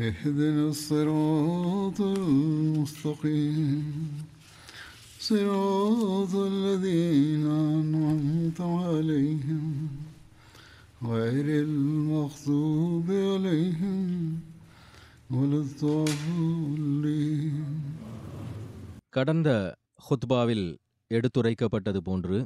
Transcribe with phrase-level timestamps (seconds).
[0.00, 3.84] اهدنا الصراط المستقيم
[5.20, 9.88] صراط الذين أنعمت عليهم
[11.04, 14.38] غير المغضوب عليهم
[15.30, 17.66] ولا الضالين
[19.16, 19.48] கடந்த
[20.02, 20.66] ஹுத்பாவில்
[21.10, 22.36] எடுத்துரைக்கப்பட்டது போன்று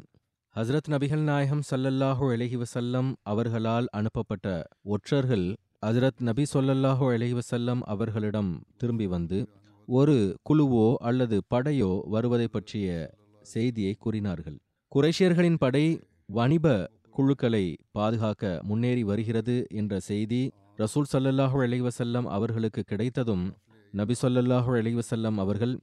[0.56, 4.46] ஹஸ்ரத் நபிகள் நாயகம் ஸல்லல்லாஹு அலைஹி வஸல்லம் அவர்களால் அனுப்பப்பட்ட
[4.94, 5.44] ஒற்றர்கள்
[5.83, 7.35] ஹஸ்ரத் நபி சொல்லல்லாஹோ அலைஹி
[7.93, 9.37] அவர்களிடம் திரும்பி வந்து
[9.87, 10.15] ஒரு
[10.49, 12.87] குழுவோ அல்லது படையோ வருவதை பற்றிய
[13.41, 14.57] செய்தியை கூறினார்கள்.
[14.91, 15.85] குறைஷியர்களின் படை
[16.25, 20.41] வணிப குழுக்களை பாதுகாக்க முன்னேறி வருகிறது என்ற செய்தி
[20.77, 23.45] ரசூல் ஸல்லல்லாஹு அலைஹி அவர்களுக்கு கிடைத்ததும்
[23.93, 25.75] நபி சொல்லல்லாஹோ அலைஹி அவர்கள்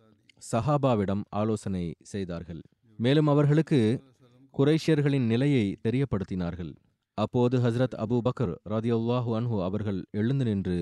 [0.52, 2.60] சஹாபாவிடம் ஆலோசனை செய்தார்கள்.
[2.98, 3.80] மேலும் அவர்களுக்கு
[4.54, 6.74] குரேஷியர்களின் நிலையை தெரியப்படுத்தினார்கள்.
[7.18, 10.76] அப்போது ஹஸ்ரத் அபு பக்கர் ரதியுல்லாஹு அன்ஹு அவர்கள் எழுந்து நின்று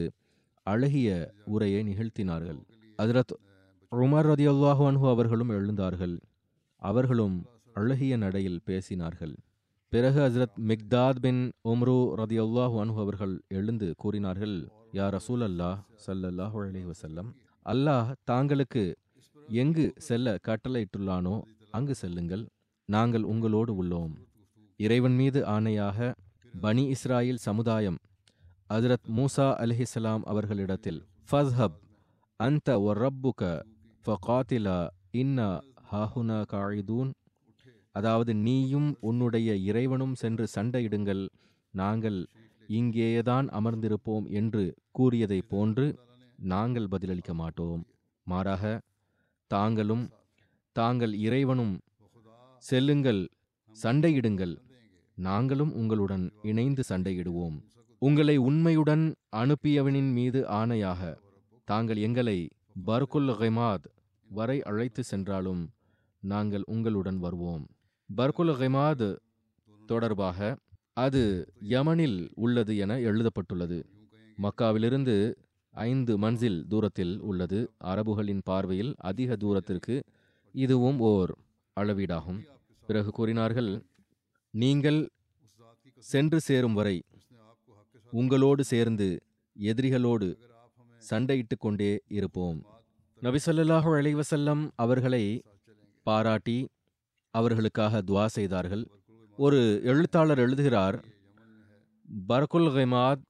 [0.66, 1.08] அழகிய
[1.54, 2.60] உரையை நிகழ்த்தினார்கள்.
[2.98, 3.34] ஹசரத்
[3.92, 6.16] உமர் ரதியுல்லாஹு அன்ஹு அவர்களும் எழுந்தார்கள்.
[6.82, 7.36] அவர்களும்
[7.80, 9.34] அழகிய நடையில் பேசினார்கள்.
[9.92, 14.56] பிறகு ஹஸ்ரத் மிக்தாத் பின் உம்ரு ரதியுல்லாஹு அன்ஹு அவர்கள் எழுந்து கூறினார்கள்
[14.98, 17.30] யா ரசூல் அல்லாஹ் சல்லல்லாஹு அலைஹி வசல்லம்
[17.66, 18.84] அல்லாஹ் தாங்களுக்கு
[19.62, 21.36] எங்கு செல்ல கட்டளையிட்டுள்ளானோ
[21.70, 22.44] அங்கு செல்லுங்கள்
[22.88, 24.12] நாங்கள் உங்களோடு உள்ளோம்.
[24.80, 25.98] இறைவன் மீது ஆணையாக
[26.54, 27.96] பனி இஸ்ராயில் சமுதாயம்
[28.70, 31.78] ஹஜரத் மூசா அலிஹிஸ்லாம் அவர்களிடத்தில் ஃபஸ்ஹப்
[32.40, 33.42] அந்த ஒ ரப்புக
[34.04, 34.76] ஃபகாத்திலா
[35.12, 35.48] இன்னா
[35.92, 37.10] ஹாஹுனா காயிதூன்?
[37.92, 41.24] அதாவது நீயும் உன்னுடைய இறைவனும் சென்று சண்டையிடுங்கள்.
[41.74, 42.18] நாங்கள்
[42.68, 45.86] இங்கேதான் அமர்ந்திருப்போம் என்று கூறியதைப் போன்று
[46.38, 47.82] நாங்கள் பதிலளிக்க மாட்டோம்.
[48.26, 48.64] மாறாக
[49.50, 50.04] தாங்களும்
[50.76, 51.74] தாங்கள் இறைவனும்
[52.62, 53.22] செல்லுங்கள்
[53.76, 54.54] சண்டையிடுங்கள்.
[55.14, 57.62] நாங்களும் உங்களுடன் இணைந்து சண்டையிடுவோம்.
[57.98, 61.16] உங்களை உண்மையுடன் அனுப்பியவனின் மீது ஆணையாக
[61.64, 62.48] தாங்கள் எங்களை
[62.86, 63.84] பர்குல் ஹெமாத்
[64.28, 65.70] வரை அழைத்து சென்றாலும்
[66.20, 67.66] நாங்கள் உங்களுடன் வருவோம்.
[68.16, 69.16] பர்குல் ஹெமாத்
[69.86, 70.56] தொடர்பாக
[70.92, 73.86] அது யமனில் உள்ளது என எழுதப்பட்டுள்ளது.
[74.42, 75.34] மக்காவிலிருந்து
[75.70, 77.70] ஐந்து மன்சில் தூரத்தில் உள்ளது.
[77.84, 80.02] அரபுகளின் பார்வையில் அதிக தூரத்திற்கு
[80.52, 81.36] இதுவும் ஓர்
[81.80, 82.40] அளவீடாகும்.
[82.86, 83.82] பிறகு கூறினார்கள்
[84.62, 84.98] நீங்கள்
[86.10, 86.96] சென்று சேரும் வரை
[88.12, 89.08] உங்களோடு சேர்ந்து
[89.56, 90.28] எதிரிகளோடு
[91.02, 92.58] சண்டையிட்டு கொண்டே இருப்போம்.
[93.22, 95.24] நபிசல்லாஹு அலைவசல்லம் அவர்களை
[96.06, 96.56] பாராட்டி
[97.34, 98.84] அவர்களுக்காக துவா செய்தார்கள்.
[99.38, 99.60] ஒரு
[99.90, 100.98] எழுத்தாளர் எழுதுகிறார்
[102.30, 103.24] பர்குல் ஹெமாத்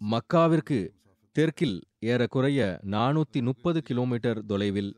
[0.00, 0.80] மக்காவிற்கு
[1.36, 1.78] தெற்கில்
[2.10, 2.60] ஏறக்குறைய
[2.94, 4.92] நானூற்றி முப்பது கிலோமீட்டர் தொலைவில்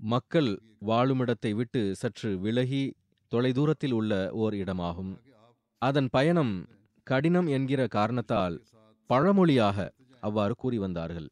[0.00, 0.50] மக்கள்
[0.88, 2.84] வாழுமிடத்தை விட்டு சற்று விலகி
[3.32, 4.12] தொலைதூரத்தில் உள்ள
[4.42, 5.12] ஓர் இடமாகும்.
[5.82, 6.54] அதன் பயணம்
[7.06, 8.56] கடினம் என்கிற காரணத்தால்
[9.10, 9.78] பழமொழியாக
[10.20, 11.28] அவ்வாறு கூறி வந்தார்கள்.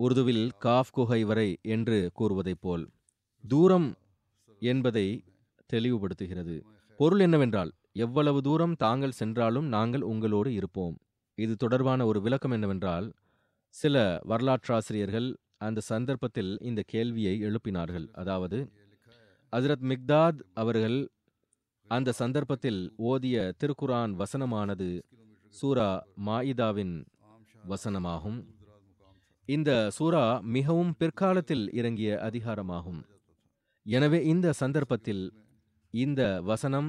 [0.00, 2.84] உருதுவில் காஃப் குகை வரை என்று கூறுவதைப் போல்
[3.44, 3.88] தூரம்
[4.62, 5.06] என்பதை
[5.72, 6.56] தெளிவுபடுத்துகிறது.
[7.00, 7.70] பொருள் என்னவென்றால்
[8.04, 10.94] எவ்வளவு தூரம் தாங்கள் சென்றாலும் நாங்கள் உங்களோடு இருப்போம்.
[11.38, 13.06] இது தொடர்பான ஒரு விளக்கம் என்னவென்றால்
[13.74, 13.96] சில
[14.28, 15.28] வரலாற்றாசிரியர்கள்
[15.66, 18.06] அந்த சந்தர்ப்பத்தில் இந்த கேள்வியை எழுப்பினார்கள்.
[18.12, 18.58] அதாவது
[19.52, 20.98] ஹசரத் மிக்தாத் அவர்கள்
[21.94, 22.80] அந்த சந்தர்ப்பத்தில்
[23.10, 24.88] ஓதிய திருக்குரான் வசனமானது
[25.54, 25.90] சூரா
[26.26, 26.94] மாயிதாவின்
[27.72, 28.38] வசனமாகும்.
[29.48, 30.22] இந்த சூரா
[30.56, 33.00] மிகவும் பிற்காலத்தில் இறங்கிய அதிகாரமாகும்.
[33.86, 35.24] எனவே இந்த சந்தர்ப்பத்தில்
[35.94, 36.88] இந்த வசனம்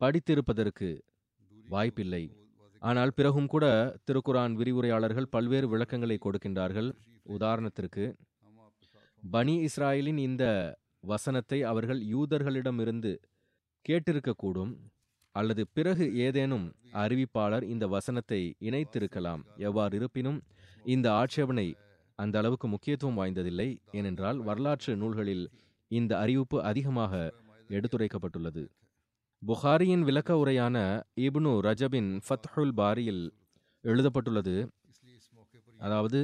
[0.00, 0.88] படித்திருப்பதற்கு
[1.74, 2.24] வாய்ப்பில்லை.
[2.82, 3.66] ஆனால் பிறகும் கூட
[4.08, 6.90] திருக்குரான் விரிவுரையாளர்கள் பல்வேறு விளக்கங்களை கொடுக்கின்றார்கள்.
[7.36, 8.04] உதாரணத்திற்கு
[9.22, 10.44] பனி இஸ்ராயலின் இந்த
[11.12, 13.12] வசனத்தை அவர்கள் யூதர்களிடமிருந்து
[13.88, 14.72] கேட்டிருக்கக்கூடும்
[15.34, 16.66] அல்லது பிறகு ஏதேனும்
[17.02, 19.42] அறிவிப்பாளர் இந்த வசனத்தை இணைத்திருக்கலாம்.
[19.68, 20.38] எவ்வாறு இருப்பினும்
[20.84, 21.66] இந்த ஆட்சேபனை
[22.18, 23.68] அந்த அளவுக்கு முக்கியத்துவம் வாய்ந்ததில்லை
[23.98, 25.44] ஏனென்றால் வரலாற்று நூல்களில்
[25.90, 27.12] இந்த அறிவிப்பு அதிகமாக
[27.70, 28.64] எடுத்துரைக்கப்பட்டுள்ளது.
[29.42, 30.76] புகாரியின் விளக்க உரையான
[31.26, 33.24] இப்னு ரஜபின் ஃபத்ஹுல் பாரியில்
[33.84, 34.56] எழுதப்பட்டுள்ளது
[35.80, 36.20] அதாவது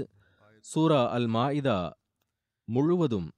[0.65, 1.79] சூரா அல் மாயிதா
[2.69, 3.29] முழுவதும்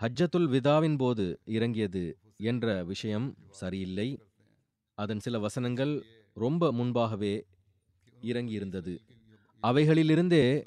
[0.00, 1.26] ஹஜ்ஜத்துல் விதாவின் போது
[1.56, 2.04] இறங்கியது
[2.40, 4.18] என்ற விஷயம் சரியில்லை.
[4.94, 7.44] அதன் சில வசனங்கள் ரொம்ப முன்பாகவே
[8.22, 8.98] இறங்கியிருந்தது.
[9.62, 10.64] அவைகளிலிருந்தே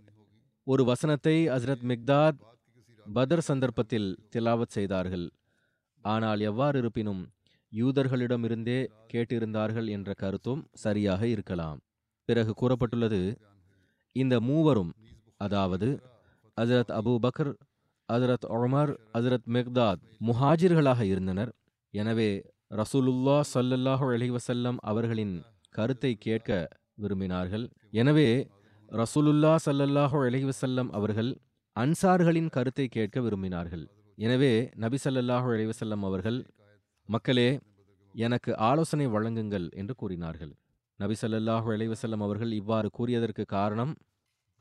[0.64, 2.40] ஒரு வசனத்தை அஸ்ரத் மிக்தாத்
[3.14, 5.30] பதர் சந்தர்ப்பத்தில் திலாவத் செய்தார்கள்.
[6.02, 7.22] ஆனால் எவ்வாறு இருப்பினும்
[7.76, 11.80] யூதர்களிடமிருந்தே கேட்டிருந்தார்கள் என்ற கருத்தும் சரியாக இருக்கலாம்.
[12.26, 13.38] பிறகு கூறப்பட்டுள்ளது
[14.12, 14.92] இந்த மூவரும்
[15.38, 16.00] அதாவது
[16.62, 17.54] ஹசரத் அபூ பக்ர்
[18.14, 21.52] ஹசரத் ஒமர் ஹசரத் மெக்தாத் முஹாஜிர்களாக இருந்தனர்.
[21.94, 22.30] எனவே
[22.80, 25.36] ரசூலுல்லா சல்லல்லாஹு அலைஹி வஸல்லம் அவர்களின்
[25.78, 26.50] கருத்தை கேட்க
[27.04, 27.66] விரும்பினார்கள்.
[28.02, 28.30] எனவே
[28.92, 31.32] ரசூலுல்லா சல்லல்லாஹு அலைஹி வஸல்லம் அவர்கள்
[31.76, 33.86] அன்சார்களின் கருத்தை கேட்க விரும்பினார்கள்.
[34.18, 34.54] எனவே
[34.84, 35.70] நபி சல்லல்லாஹு அலைஹி
[36.10, 36.40] அவர்கள்
[37.10, 37.50] மக்களே
[38.16, 40.54] எனக்கு ஆலோசனை வழங்குங்கள் என்று கூறினார்கள்.
[41.00, 41.90] நபி சல்லல்லாஹு அலைஹி
[42.28, 43.94] அவர்கள் இவ்வாறு கூறியதற்கு காரணம்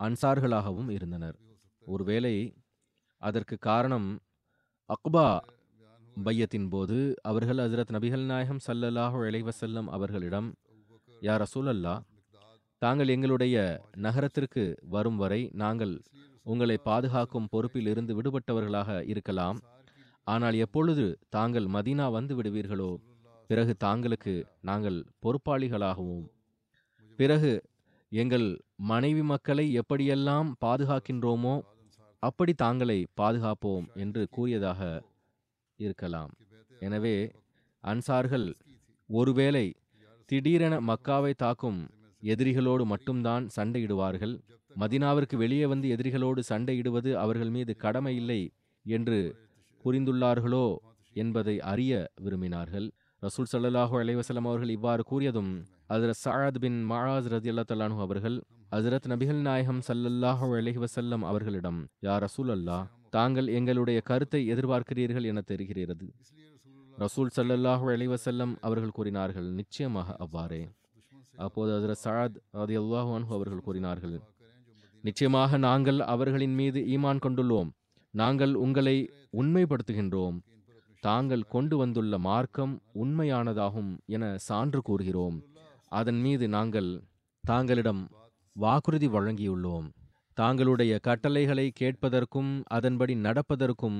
[0.00, 1.36] அன்சார்களாகவும் இருந்தனர்.
[1.84, 2.34] ஒருவேளை
[3.22, 4.08] அதற்கு காரணம்
[4.90, 5.28] அக்பா
[6.26, 10.49] பையத்தின் போது அவர்கள் ஹசரத் நபிகள் நாயகம் ஸல்லல்லாஹு இளைவசல்லம் அவர்களிடம்
[11.23, 11.94] யார் ரசூலல்லா
[12.82, 13.56] தாங்கள் எங்களுடைய
[13.97, 15.94] நகரத்திற்கு வரும் வரை நாங்கள்
[16.43, 19.59] உங்களை பாதுகாக்கும் பொறுப்பில் இருந்து விடுபட்டவர்களாக இருக்கலாம்.
[20.26, 22.91] ஆனால் எப்பொழுது தாங்கள் மதீனா வந்து விடுவீர்களோ
[23.50, 26.26] பிறகு தாங்களுக்கு நாங்கள் பொறுப்பாளிகளாகவும்.
[27.19, 27.53] பிறகு
[28.12, 28.49] எங்கள்
[28.93, 31.55] மனைவி மக்களை எப்படியெல்லாம் பாதுகாக்கின்றோமோ
[32.23, 34.81] அப்படி தாங்களை பாதுகாப்போம் என்று கூறியதாக
[35.86, 36.32] இருக்கலாம்.
[36.86, 37.16] எனவே
[37.84, 38.46] அன்சார்கள்
[39.08, 39.66] ஒருவேளை
[40.30, 41.80] திடீரென மக்காவை தாக்கும்
[42.22, 44.34] எதிரிகளோடு மட்டும்தான் சண்டையிடுவார்கள்.
[44.82, 48.40] மதினாவிற்கு வெளியே வந்து எதிரிகளோடு சண்டையிடுவது அவர்கள் மீது கடமை இல்லை
[48.86, 49.19] என்று
[49.84, 50.66] புரிந்துள்ளார்களோ
[51.22, 51.92] என்பதை அறிய
[52.25, 52.86] விரும்பினார்கள்.
[53.22, 55.52] ரசூல் சல்லாஹூ அலைவசலம் அவர்கள் இவ்வாறு கூறியதும்
[55.92, 58.36] ஹஜரத் சஅத் பின் மஆஸ் ரதியல்லாஹு தஆலா அவர்கள்
[58.75, 62.84] ஹஜரத் நபிகள் நாயகம் சல்லல்லாஹூ அலஹி வசல்லம் அவர்களிடம் யா ரசூல் அல்லாஹ்
[63.14, 66.06] தாங்கள் எங்களுடைய கருத்தை எதிர்பார்க்கிறீர்கள் என தெரிகிறது.
[66.99, 68.08] ரசூல் சல்லல்லாஹு அலைஹி
[68.69, 70.62] அவர்கள் கூறினார்கள் நிச்சயமாக அவ்வாறே.
[71.44, 74.16] அப்போது ஹஜரத் சஅத் ரதியல்லாஹு அன்ஹு அவர்கள் கூறினார்கள்
[75.05, 77.69] நிச்சயமாக நாங்கள் அவர்களின் மீது ஈமான் கொண்டுள்ளோம்
[78.14, 78.96] நாங்கள் உங்களை
[79.40, 80.37] உண்மைப்படுத்துகின்றோம்
[81.02, 82.72] தாங்கள் கொண்டு வந்துள்ள மார்க்கம்
[83.02, 85.37] உண்மையானதாகும் என சான்று கூறுகிறோம்
[85.93, 86.90] அதன் மீது நாங்கள்
[87.44, 88.02] தாங்களிடம்
[88.56, 89.87] வாக்குறுதி வழங்கியுள்ளோம்.
[90.38, 93.99] தாங்களுடைய கட்டளைகளை கேட்பதற்கும் அதன்படி நடப்பதற்கும்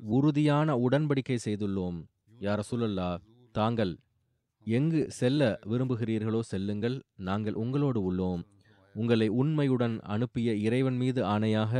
[0.00, 1.98] உறுதியான உடன்படிக்கை செய்துள்ளோம்.
[2.46, 3.10] யார் சூழல்லா
[3.58, 3.92] தாங்கள்
[4.66, 6.96] எங்கு செல்ல விரும்புகிறீர்களோ செல்லுங்கள்
[7.28, 8.42] நாங்கள் உங்களோடு உள்ளோம்.
[8.94, 11.74] உங்களை உண்மையுடன் அனுப்பிய இறைவன் மீது ஆணையாக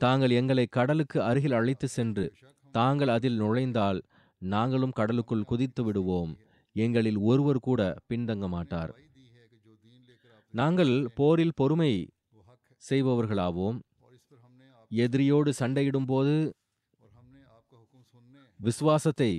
[0.00, 2.26] தாங்கள் எங்களை கடலுக்கு அருகில் அழைத்து சென்று
[2.74, 3.98] தாங்கள் அதில் நுழைந்தால்
[4.42, 6.32] நாங்களும் கடலுக்குள் குதித்து விடுவோம்.
[6.76, 8.92] எங்களில் ஒருவர் கூட பின்தங்க மாட்டார்.
[10.54, 11.92] நாங்கள் போரில் பொறுமை
[12.88, 13.78] செய்பவர்களாவோம்.
[14.90, 16.34] எதிரியோடு சண்டையிடும்போது
[18.60, 19.30] விசுவாசத்தை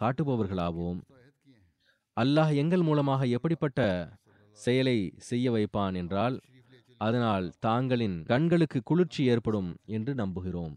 [0.00, 0.98] காட்டுபவர்களாவோம்.
[2.16, 3.80] அல்லாஹ் எங்கள் மூலமாக எப்படிப்பட்ட
[4.58, 4.98] செயலை
[5.28, 6.36] செய்ய வைப்பான் என்றால்
[7.06, 10.74] அதனால் தாங்களின் கண்களுக்கு குளிர்ச்சி ஏற்படும் என்று நம்புகிறோம்.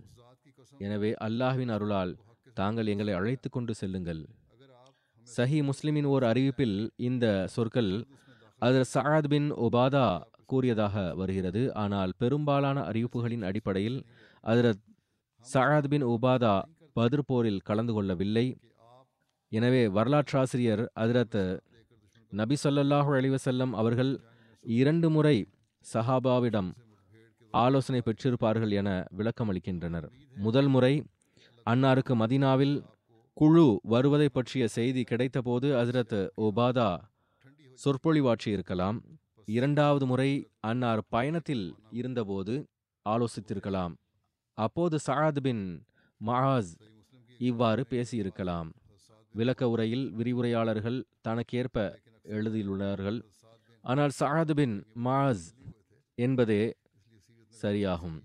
[0.86, 2.12] எனவே அல்லாஹ்வின் அருளால்
[2.60, 4.22] தாங்கள் எங்களை அழைத்து கொண்டு செல்லுங்கள்.
[5.28, 6.78] சஹி முஸ்லிமின் ஓர் அறிவிப்பில்
[7.10, 7.26] இந்த
[7.56, 7.92] சொற்கள்
[8.62, 10.08] அதர் சஅத் பின் உபாதா
[10.52, 11.62] கூறியதாக வருகிறது.
[11.84, 14.00] ஆனால் பெரும்பாலான அறிவிப்புகளின் அடிப்படையில்
[14.44, 14.84] அதிரத்
[15.46, 16.56] சஹாத் பின் உபாதா
[17.00, 18.46] பதிர் போரில் கலந்து கொள்ளவில்லை.
[19.52, 21.42] எனவே வரலாற்றாசிரியர் அதிரத்
[22.32, 24.12] நபி சொல்லல்லாஹு அலைஹி அவர்கள்
[24.66, 25.38] இரண்டு முறை
[25.86, 26.70] சஹாபாவிடம்
[27.54, 30.08] ஆலோசனை பெற்றிருப்பார்கள் என விளக்கமளிக்கின்றனர்.
[30.46, 30.94] முதல் முறை
[31.66, 32.76] அன்னாருக்கு மதீனாவில்
[33.38, 36.16] குழு வருவதை பற்றிய செய்தி கிடைத்தபோது ஹஜரத்
[36.46, 36.90] ஒபாதா
[37.80, 38.98] சொற்பொழிவாற்றி இருக்கலாம்
[39.46, 42.68] இரண்டாவது முறை அன்னார் பயணத்தில் இருந்தபோது
[43.06, 43.94] ஆலோசித்திருக்கலாம்.
[44.54, 45.84] அப்போது சஅத் பின்
[46.26, 46.72] மஹாஸ்
[47.38, 48.70] இவ்வாறு பேசியிருக்கலாம்.
[49.34, 53.22] விளக்க உரையில் விரிவுரையாளர்கள் தனக்கேற்ப எழுதியுள்ளார்கள்.
[53.82, 55.46] ஆனால் சஅத் பின் மாஸ்
[56.16, 56.74] என்பதே
[57.62, 58.20] சரியாகும்.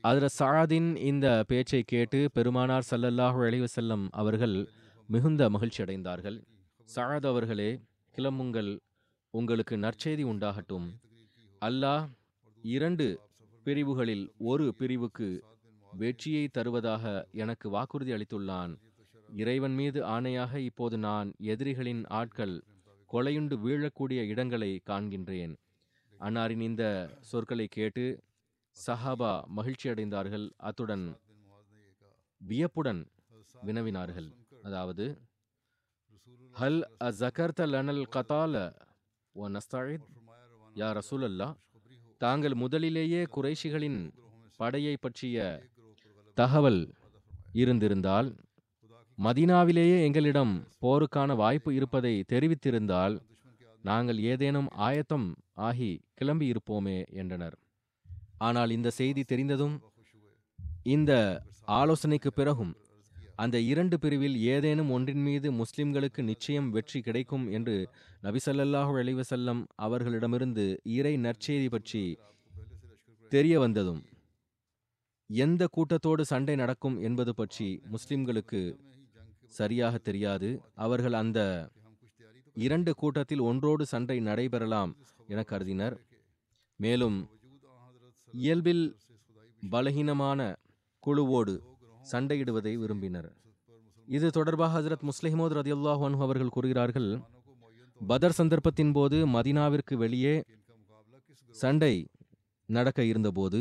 [0.00, 4.68] அதில் சஅதின் இந்த பேச்சை கேட்டு பெருமானார் சல்லல்லாஹு அலைஹி வஸல்லம் அவர்கள்
[5.08, 6.38] மிகுந்த மகிழ்ச்சி அடைந்தார்கள்
[6.94, 7.70] சஅத் அவர்களே
[8.14, 8.78] கிளம்புங்கள்.
[9.38, 10.86] உங்களுக்கு நற்செய்தி உண்டாகட்டும்.
[11.68, 12.04] அல்லாஹ்
[12.74, 13.06] இரண்டு
[13.66, 15.28] பிரிவுகளில் ஒரு பிரிவுக்கு
[15.92, 17.04] வெற்றியை தருவதாக
[17.42, 18.72] எனக்கு வாக்குறுதி அளித்துள்ளான்.
[19.42, 22.54] இறைவன் மீது ஆணையாக இப்போது நான் எதிரிகளின் ஆட்கள்
[23.10, 25.54] கொலையுண்டு வீழக்கூடிய இடங்களை காண்கின்றேன்.
[26.20, 26.84] அன்னாரின் இந்த
[27.30, 28.04] சொற்களை கேட்டு
[28.76, 31.06] சஹாபா மகிழ்ச்சி அடைந்தார்கள் அத்துடன்
[32.40, 33.02] வியப்புடன்
[33.66, 34.28] வினவினார்கள்.
[34.66, 35.06] அதாவது
[36.60, 38.54] ஹல் அசகர்த லனல் கதால
[39.36, 40.06] ஒ நஸ்தாயித்
[40.74, 41.48] யா ரசூலல்லா
[42.18, 43.98] தாங்கள் முதலிலேயே குறைஷிகளின்
[44.56, 45.36] படையை பற்றிய
[46.34, 46.94] தகவல்
[47.52, 48.28] இருந்திருந்தால்
[49.18, 53.14] மதீனாவிலேயே எங்களிடம் போருக்கான வாய்ப்பு இருப்பதை தெரிவித்திருந்தால்
[53.82, 57.56] நாங்கள் ஏதேனும் ஆயத்தம் ஆகி கிளம்பி இருப்போமே என்றனர்.
[58.38, 59.76] ஆனால் இந்த செய்தி தெரிந்ததும்
[60.82, 61.12] இந்த
[61.78, 62.72] ஆலோசனைக்கு பிறகும்
[63.38, 67.76] அந்த இரண்டு பிரிவில் ஏதேனும் ஒன்றின் மீது முஸ்லிம்களுக்கு நிச்சயம் வெற்றி கிடைக்கும் என்று
[68.22, 70.66] நபிசல்லாஹு அலிவசல்லம் அவர்களிடமிருந்து
[70.98, 72.02] இறை நற்செய்தி பற்றி
[73.32, 74.02] தெரிய வந்ததும்
[75.30, 78.60] எந்த கூட்டத்தோடு சண்டை நடக்கும் என்பது பற்றி முஸ்லிம்களுக்கு
[79.58, 80.48] சரியாக தெரியாது.
[80.84, 81.40] அவர்கள் அந்த
[82.56, 84.92] இரண்டு கூட்டத்தில் ஒன்றோடு சண்டை நடைபெறலாம்
[85.32, 85.96] என கருதினர்.
[86.80, 87.18] மேலும்
[88.34, 88.84] இயல்பில்
[89.62, 90.40] பலகீனமான
[91.02, 91.54] குழுவோடு
[92.10, 93.28] சண்டையிடுவதை விரும்பினர்.
[94.08, 97.10] இது தொடர்பாக ஹஜரத் முஸ்லிமோத் ரதியுல்லாஹ் அன்ஹு அவர்கள் கூறுகிறார்கள்
[98.00, 100.34] பதர் சந்தர்ப்பத்தின் போது மதினாவிற்கு வெளியே
[101.54, 101.94] சண்டை
[102.68, 103.60] நடக்க இருந்தபோது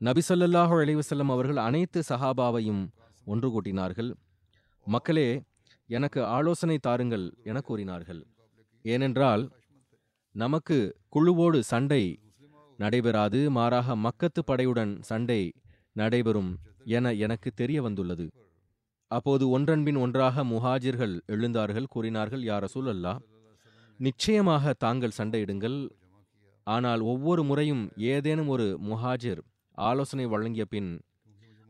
[0.00, 2.82] நபிசல்லாஹு அலைவசல்லம் அவர்கள் அனைத்து சஹாபாவையும்
[3.32, 4.10] ஒன்று கூட்டினார்கள்.
[4.86, 5.28] மக்களே
[5.88, 8.20] எனக்கு ஆலோசனை தாருங்கள் என கூறினார்கள்.
[8.84, 9.42] ஏனென்றால்
[10.34, 10.78] நமக்கு
[11.16, 12.02] குழுவோடு சண்டை
[12.78, 15.42] நடைபெறாது மாறாக மக்கத்து படையுடன் சண்டை
[16.00, 16.52] நடைபெறும்
[16.96, 18.26] என எனக்கு தெரிய வந்துள்ளது
[19.10, 23.14] அப்போது ஒன்றன்பின் ஒன்றாக முஹாஜிர்கள் எழுந்தார்கள் கூறினார்கள் யார சூழல்லா
[24.00, 25.78] நிச்சயமாக தாங்கள் சண்டையிடுங்கள்.
[26.66, 29.40] ஆனால் ஒவ்வொரு முறையும் ஏதேனும் ஒரு முஹாஜிர்
[29.78, 30.90] ஆலோசனை வழங்கிய பின்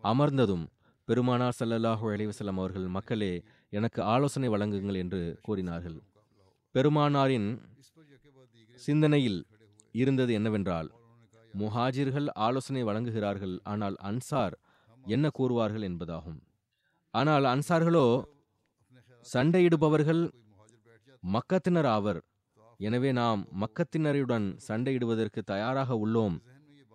[0.03, 0.65] அமர்ந்ததும்
[1.09, 3.33] பெருமானார் சல்லல்லாஹு அலைஹி அவர்கள் மக்களே
[3.73, 5.99] எனக்கு ஆலோசனை வழங்குங்கள் என்று கூறினார்கள்.
[6.75, 7.49] பெருமானாரின்
[8.79, 9.41] சிந்தனையில்
[9.95, 10.89] இருந்தது என்னவென்றால்
[11.55, 14.57] முஹாஜிர்கள் ஆலோசனை வழங்குகிறார்கள் ஆனால் அன்சார்
[15.07, 16.41] என்ன கூறுவார்கள் என்பதாகும்.
[17.15, 18.07] ஆனால் அன்சார்களோ
[19.27, 20.23] சண்டையிடுபவர்கள்
[21.23, 22.21] மக்கத்தினர் ஆவர்.
[22.81, 26.37] எனவே நாம் மக்கத்தினருடன் சண்டையிடுவதற்கு தயாராக உள்ளோம்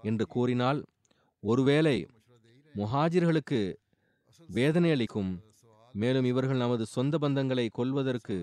[0.03, 0.79] என்று கூறினால்
[1.43, 1.97] ஒருவேளை
[2.75, 3.59] முஹாஜிர்களுக்கு
[4.49, 5.31] வேதனை அளிக்கும்
[5.93, 8.37] மேலும் இவர்கள் நமது சொந்த பந்தங்களை கொல்வதற்கு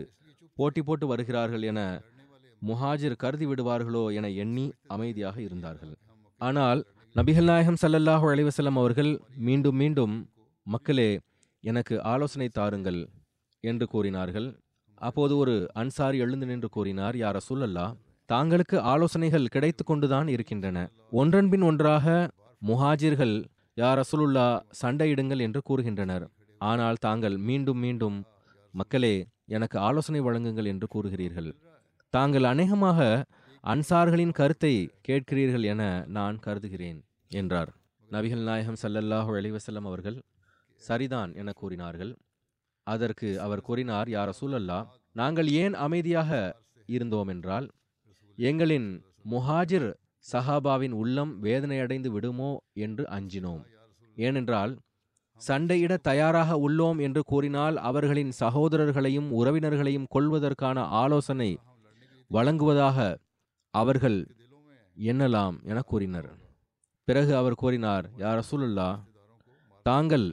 [0.58, 1.80] போட்டி போட்டு வருகிறார்கள் என
[2.68, 4.64] முஹாஜிர் கருதி விடுவார்களோ என எண்ணி
[4.94, 5.92] அமைதியாக இருந்தார்கள்.
[6.40, 6.80] ஆனால்
[7.14, 9.12] நபிகள் நாயகம் சல்லல்லாஹு அலைவசல்லம் அவர்கள்
[9.46, 10.14] மீண்டும் மீண்டும்
[10.66, 11.10] மக்களே
[11.64, 13.00] எனக்கு ஆலோசனை தாருங்கள்
[13.64, 14.48] என்று கூறினார்கள்.
[15.08, 17.86] அப்போது ஒரு அன்சாரி எழுந்து நின்று கூறினார் யார் சூழல்லா
[18.28, 20.78] தாங்களுக்கு ஆலோசனைகள் கிடைத்து கொண்டுதான் இருக்கின்றன.
[21.20, 22.06] ஒன்றன்பின் ஒன்றாக
[22.62, 23.34] முஹாஜிர்கள்
[23.76, 24.46] யார் ரசூலுல்லா
[24.80, 26.24] சண்டையிடுங்கள் என்று கூறுகின்றனர்.
[26.60, 28.18] ஆனால் தாங்கள் மீண்டும் மீண்டும்
[28.74, 29.14] மக்களே
[29.56, 31.50] எனக்கு ஆலோசனை வழங்குங்கள் என்று கூறுகிறீர்கள்.
[32.14, 33.00] தாங்கள் அநேகமாக
[33.64, 34.72] அன்சார்களின் கருத்தை
[35.08, 35.82] கேட்கிறீர்கள் என
[36.16, 36.98] நான் கருதுகிறேன்
[37.30, 37.70] என்றார்.
[38.08, 40.16] நபிகள் நாயகம் சல்லல்லாஹு அலிவசல்லம் அவர்கள்
[40.82, 42.12] சரிதான் என கூறினார்கள்.
[42.86, 44.80] அதற்கு அவர் கூறினார் யார் சூழல்லா
[45.16, 46.30] நாங்கள் ஏன் அமைதியாக
[46.88, 47.66] இருந்தோம் என்றால்
[48.38, 48.90] எங்களின்
[49.30, 49.88] முஹாஜிர்
[50.24, 52.52] சஹாபாவின் உள்ளம் வேதனையடைந்து விடுமோ
[52.86, 53.64] என்று அஞ்சினோம்.
[54.16, 54.72] ஏனென்றால்
[55.40, 61.50] சண்டையிட தயாராக உள்ளோம் என்று கூறினால் அவர்களின் சகோதரர்களையும் உறவினர்களையும் கொள்வதற்கான ஆலோசனை
[62.30, 62.98] வழங்குவதாக
[63.74, 64.18] அவர்கள்
[64.96, 66.30] எண்ணலாம் என கூறினர்.
[67.08, 68.88] பிறகு அவர் கூறினார் யார் ரசூலுல்லா
[69.86, 70.26] தாங்கள்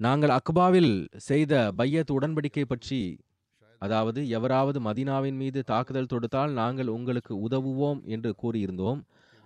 [0.00, 3.00] நாங்கள் அக்பாவில் செய்த பையத் உடன்படிக்கை பற்றி
[3.82, 9.00] அதாவது எவராவது மதீனாவின் மீது தாக்குதல் தொடுத்தால் நாங்கள் உங்களுக்கு உதவுவோம் என்று கூறியிருந்தோம்.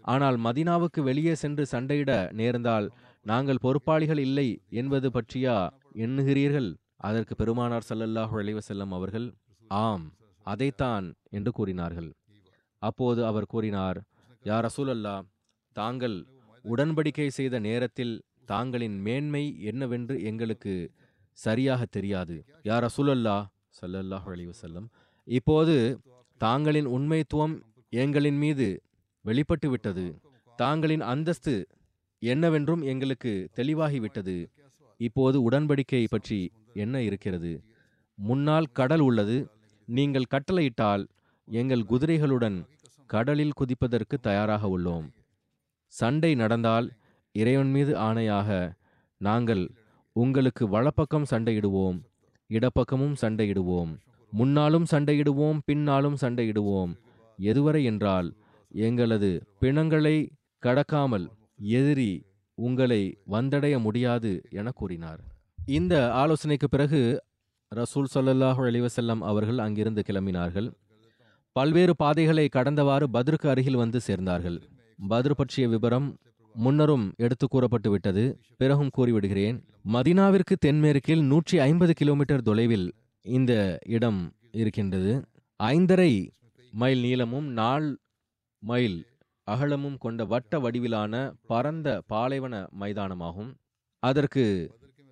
[0.05, 2.87] ஆனால் மதினாவுக்கு வெளியே சென்று சண்டையிட நேர்ந்தால்
[3.27, 5.57] நாங்கள் பொறுப்பாளிகள் இல்லை என்பது பற்றியா
[5.95, 6.71] எண்ணுகிறீர்கள்?
[6.97, 9.27] அதற்கு பெருமானார் சல்லல்லாஹு அலைவசல்லம் அவர்கள்
[9.69, 10.07] ஆம்.
[10.53, 12.11] அதைத்தான் என்று கூறினார்கள்.
[12.83, 13.99] அப்போது அவர் கூறினார்
[14.45, 15.15] யார் ரசூலல்லா
[15.77, 16.17] தாங்கள்
[16.65, 18.15] உடன்படிக்கை செய்த நேரத்தில்
[18.53, 20.75] தாங்களின் மேன்மை என்னவென்று எங்களுக்கு
[21.39, 22.37] சரியாக தெரியாது.
[22.69, 23.37] யார் ரசூலல்லா
[23.81, 24.87] ஸல்லல்லாஹு அலைஹி வஸல்லம்
[25.29, 25.75] இப்போது
[26.41, 27.55] தாங்களின் உண்மைத்துவம்
[27.93, 28.69] எங்களின் மீது
[29.25, 30.07] வெளிப்பட்டு விட்டது.
[30.59, 31.55] தாங்களின் அந்தஸ்து
[32.23, 34.37] என்னவென்றும் எங்களுக்கு தெளிவாகிவிட்டது
[35.01, 36.41] இப்போது உடன்படிக்கை பற்றி
[36.83, 37.53] என்ன இருக்கிறது?
[38.19, 39.37] முன்னால் கடல் உள்ளது
[39.97, 41.05] நீங்கள் கட்டளையிட்டால்
[41.49, 42.59] எங்கள் குதிரைகளுடன்
[43.11, 45.07] கடலில் குதிப்பதற்கு தயாராக உள்ளோம்.
[45.93, 46.87] சண்டை நடந்தால்
[47.35, 48.49] இறைவன் மீது ஆணையாக
[49.21, 49.65] நாங்கள்
[50.17, 51.99] உங்களுக்கு வலப்பக்கம் சண்டையிடுவோம்
[52.51, 53.93] இடப்பக்கமும் சண்டையிடுவோம்.
[54.33, 56.93] முன்னாலும் சண்டையிடுவோம் பின்னாலும் சண்டையிடுவோம்.
[57.39, 58.29] எதுவரை என்றால்
[58.87, 59.31] எங்களது
[59.63, 60.17] பிணங்களை
[60.63, 61.27] கடக்காமல்
[61.79, 62.13] எதிரி
[62.59, 65.21] உங்களை வந்தடைய முடியாது என கூறினார்.
[65.79, 67.01] இந்த ஆலோசனைக்கு பிறகு
[67.73, 70.69] ரசூல் சல்லல்லாஹு அலிவசல்லாம் அவர்கள் அங்கிருந்து கிளம்பினார்கள்.
[71.57, 74.59] பல்வேறு பாதைகளை கடந்தவாறு பத்ருக்கு அருகில் வந்து சேர்ந்தார்கள்.
[75.11, 76.09] பத்ரு பற்றிய விபரம்
[76.55, 78.25] முன்னரும் எடுத்து கூறப்பட்டு விட்டது.
[78.61, 79.59] பிறகும் கூறிவிடுகிறேன்
[79.95, 82.89] மதினாவிற்கு தென்மேற்கில் நூற்றி ஐம்பது கிலோமீட்டர் தொலைவில்
[83.25, 83.53] இந்த
[83.97, 84.21] இடம்
[84.61, 85.13] இருக்கின்றது.
[85.61, 86.13] ஐந்தரை
[86.73, 87.89] மைல் நீளமும் நால்
[88.63, 88.99] மைல்
[89.47, 91.15] அகலமும் கொண்ட வட்ட வடிவிலான
[91.51, 93.51] பரந்த பாலைவன மைதானமாகும்.
[94.03, 94.45] அதற்கு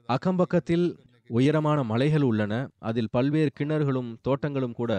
[0.09, 0.87] அக்கம்பக்கத்தில்
[1.31, 2.55] உயரமான மலைகள் உள்ளன.
[2.89, 4.93] அதில் பல்வேறு கிணறுகளும் தோட்டங்களும் கூட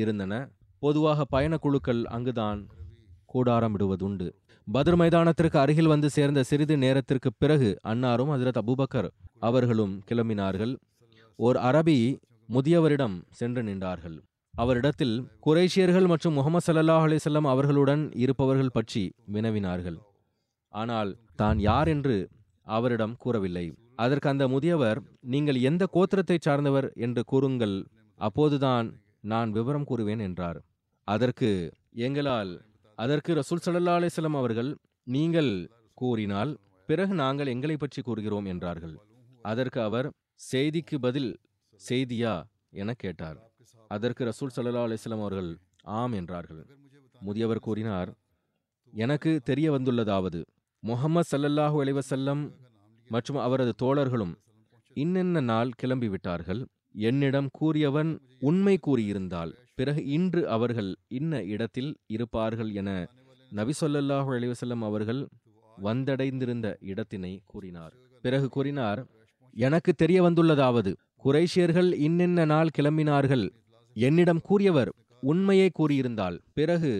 [0.00, 0.32] இருந்தன.
[0.82, 2.60] பொதுவாக பயணக்குழுக்கள் அங்குதான்
[3.32, 4.26] கூடாரமிடுவதுண்டு
[4.66, 9.08] பத்ர் மைதானத்திற்கு அருகில் வந்து சேர்ந்த சிறிது நேரத்திற்கு பிறகு அன்னாரும் ஹசரத் அபுபக்கர்
[9.48, 10.72] அவர்களும் கிளம்பினார்கள்.
[11.38, 11.98] ஓர் அரபி
[12.48, 14.16] முதியவரிடம் சென்று நின்றார்கள்.
[14.54, 15.14] அவரிடத்தில்
[15.46, 19.02] குரேஷியர்கள் மற்றும் முகமது ஸல்லல்லாஹு அலிசல்லாம் அவர்களுடன் இருப்பவர்கள் பற்றி
[19.34, 19.98] வினவினார்கள்.
[20.74, 22.16] ஆனால் தான் யார் என்று
[22.66, 23.66] அவரிடம் கூறவில்லை.
[23.98, 24.98] அதற்கு அந்த முதியவர்
[25.34, 27.76] நீங்கள் எந்த கோத்திரத்தைச் சார்ந்தவர் என்று கூறுங்கள்
[28.20, 28.88] அப்போதுதான்
[29.32, 30.58] நான் விவரம் கூறுவேன் என்றார்.
[31.08, 31.50] அதற்கு
[32.06, 32.52] எங்களால்
[32.98, 34.70] அதற்கு ரசூல் சல்லா அலைஹி அவர்கள்
[35.06, 35.50] நீங்கள்
[36.00, 36.52] கூறினால்
[36.88, 38.94] பிறகு நாங்கள் எங்களை பற்றி கூறுகிறோம் என்றார்கள்.
[39.50, 40.08] அதற்கு அவர்
[40.50, 41.30] செய்திக்கு பதில்
[41.80, 42.34] செய்தியா?
[42.82, 43.38] என கேட்டார்.
[43.94, 45.50] அதற்கு ரசூல் சல்லா அலைஹி அவர்கள்
[46.00, 46.62] ஆம் என்றார்கள்.
[47.20, 48.10] முதியவர் கூறினார்
[48.92, 50.40] எனக்கு தெரிய வந்துள்ளதாவது
[50.82, 51.96] முஹம்மது ஸல்லல்லாஹு அலைஹி
[53.08, 54.34] மற்றும் அவரது தோழர்களும்
[54.96, 56.62] இன்னென்ன நாள் கிளம்பிவிட்டார்கள்?
[57.08, 58.10] என்னிடம் கூறியவன்
[58.40, 62.90] உண்மை கூறியிருந்தால் பிறகு இன்று அவர்கள் இன்ன இடத்தில் இருப்பார்கள் என
[63.52, 65.20] நபி ஸல்லல்லாஹு அவர்கள்
[65.78, 67.94] வந்தடைந்திருந்த இடத்தினை கூறினார்.
[68.24, 69.00] பிறகு கூறினார்
[69.56, 70.92] எனக்கு தெரிய வந்துள்ளதாவது
[71.24, 73.44] குரேஷியர்கள் இன்னென்ன நாள் கிளம்பினார்கள்?
[73.96, 74.90] என்னிடம் கூறியவர்
[75.22, 76.92] உண்மையை கூறியிருந்தால் பிறகு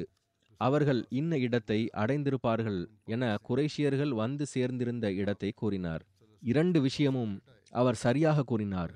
[0.61, 6.03] அவர்கள் இன்ன இடத்தை அடைந்திருப்பார்கள் என குறைஷியர்கள் வந்து சேர்ந்திருந்த இடத்தை கூறினார்.
[6.43, 7.35] இரண்டு விஷயமும்
[7.73, 8.93] அவர் சரியாக கூறினார்.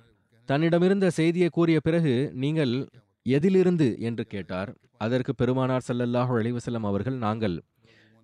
[0.48, 2.74] தன்னிடமிருந்த செய்தியை கூறிய பிறகு நீங்கள்
[3.26, 3.88] எதிலிருந்து?
[3.98, 4.70] என்று கேட்டார்.
[4.98, 7.56] அதற்கு பெருமானார் சல்லல்லாஹு அலைஹி அவர்கள் நாங்கள்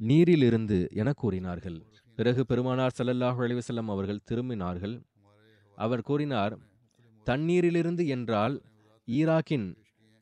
[0.00, 1.78] நீரிலிருந்து என கூறினார்கள்.
[2.18, 4.96] பிறகு பெருமானார் சல்லல்லாஹு அலைஹி அவர்கள் திரும்பினார்கள்.
[5.78, 6.54] அவர் கூறினார்
[7.26, 8.54] தண்ணீரிலிருந்து என்றால்
[9.08, 9.68] ஈராக்கின்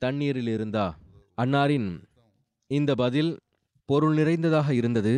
[0.02, 0.86] தண்ணீரிலிருந்தா
[1.42, 1.88] அன்னாரின்
[2.66, 3.38] இந்த பதில்
[3.88, 5.14] பொருள் நிறைந்ததாக இருந்தது.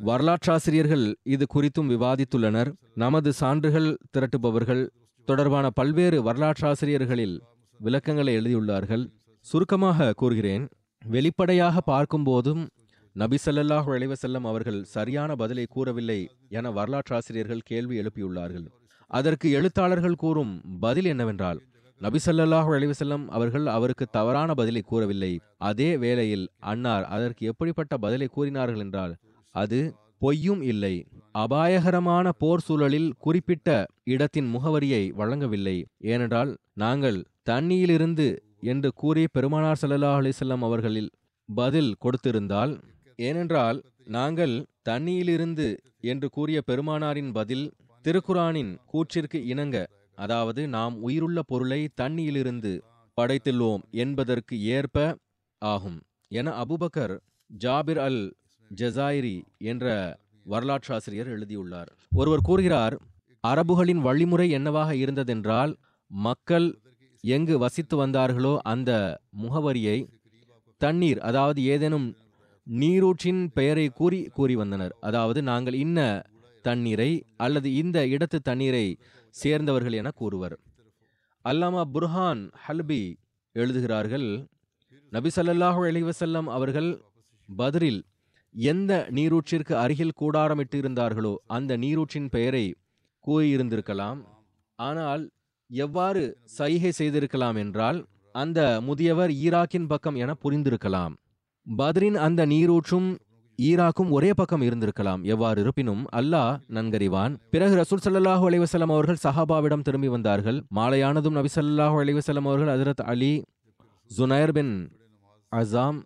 [0.00, 2.70] வரலாற்றாசிரியர்கள் இது குறித்தும் விவாதித்துள்ளனர்.
[2.94, 4.82] நமது சான்றுகள் திரட்டுபவர்கள்
[5.28, 7.36] தொடர்பான பல்வேறு வரலாற்றாசிரியர்களில்
[7.80, 9.04] விளக்கங்களை எழுதியுள்ளார்கள்.
[9.40, 10.68] சுருக்கமாக கூறுகிறேன்.
[11.04, 12.62] வெளிப்படையாக பார்க்கும்போதும்
[13.12, 18.66] நபி ஸல்லல்லாஹு அலைஹி அவர்கள் சரியான பதிலை கூறவில்லை என வரலாற்றாசிரியர்கள் கேள்வி எழுப்பியுள்ளார்கள்.
[19.06, 21.60] அதற்கு எழுத்தாளர்கள் கூறும் பதில் என்னவென்றால்
[22.00, 25.30] நபிசல்லாஹூ அலிவசல்லம் அவர்கள் அவருக்கு தவறான பதிலை கூறவில்லை.
[25.68, 29.14] அதே வேளையில் அன்னார் அதற்கு எப்படிப்பட்ட பதிலை கூறினார்கள் என்றால்
[29.54, 29.80] அது
[30.18, 30.94] பொய்யும் இல்லை.
[31.42, 33.68] அபாயகரமான போர் சூழலில் குறிப்பிட்ட
[34.04, 35.76] இடத்தின் முகவரியை வழங்கவில்லை.
[36.12, 36.52] ஏனென்றால்
[36.84, 37.18] நாங்கள்
[37.50, 38.28] தண்ணியிலிருந்து
[38.72, 41.10] என்று கூறி பெருமானார் ஸல்லல்லாஹு அலைஹி அவர்களில்
[41.48, 42.72] பதில் கொடுத்திருந்தால்
[43.18, 43.78] ஏனென்றால்
[44.16, 44.56] நாங்கள்
[44.88, 45.68] தண்ணியிலிருந்து
[46.10, 47.66] என்று கூறிய பெருமானாரின் பதில்
[48.04, 49.76] திருக்குரானின் கூற்றிற்கு இணங்க
[50.18, 52.72] அதாவது நாம் உயிருள்ள பொருளை தண்ணியிலிருந்து
[53.16, 54.96] படைத்துள்ளோம் என்பதற்கு ஏற்ப
[55.62, 55.98] ஆகும்.
[56.38, 57.14] என அபுபக்கர்
[57.50, 58.22] ஜாபிர் அல்
[58.70, 59.36] ஜசாயிரி
[59.72, 59.86] என்ற
[60.46, 61.90] வரலாற்றாசிரியர் எழுதியுள்ளார்.
[62.20, 62.94] ஒருவர் கூறுகிறார்
[63.44, 65.72] அரபுகளின் வழிமுறை என்னவாக இருந்ததென்றால்
[66.10, 66.68] மக்கள்
[67.24, 68.90] எங்கு வசித்து வந்தார்களோ அந்த
[69.42, 69.98] முகவரியை
[70.80, 72.08] தண்ணீர் அதாவது ஏதேனும்
[72.66, 74.94] நீரூற்றின் பெயரை கூறி கூறி வந்தனர்.
[75.00, 76.00] அதாவது நாங்கள் இன்ன
[76.64, 78.86] தண்ணீரை அல்லது இந்த இடத்து தண்ணீரை
[79.40, 80.56] சேர்ந்தவர்கள் என கூறுவர்.
[81.44, 83.02] அல்லாமா புர்ஹான் ஹல்பி
[83.54, 84.28] எழுதுகிறார்கள்
[85.12, 86.90] நபி சல்லாஹூ அலிவசல்லம் அவர்கள்
[87.48, 88.00] பதிரில்
[88.54, 92.66] எந்த நீரூற்றிற்கு அருகில் கூடாரமிட்டு இருந்தார்களோ அந்த நீரூற்றின் பெயரை
[93.24, 94.20] கூறியிருந்திருக்கலாம்.
[94.78, 95.22] ஆனால்
[95.70, 96.22] எவ்வாறு
[96.58, 97.98] சைகை செய்திருக்கலாம் என்றால்
[98.34, 101.14] அந்த முதியவர் ஈராக்கின் பக்கம் என புரிந்திருக்கலாம்.
[101.66, 103.08] பத்ரின் அந்த நீரூற்றும்
[103.58, 105.22] ஈராக்கும் ஒரே பக்கம் இருந்திருக்கலாம்.
[105.34, 107.32] எவ்வாறு இருப்பினும் அல்லாஹ் நன்கறிவான்.
[107.50, 110.58] பிறகு ரசூல் ஸல்லல்லாஹு அலைவசலம் அவர்கள் சஹாபாவிடம் திரும்பி வந்தார்கள்.
[110.78, 113.32] மாலையானதும் நபி ஸல்லல்லாஹு அலைவசலம் அவர்கள் ஹஜரத் அலி
[114.10, 114.74] ஜுனைர் பின்
[115.52, 115.98] அசாம்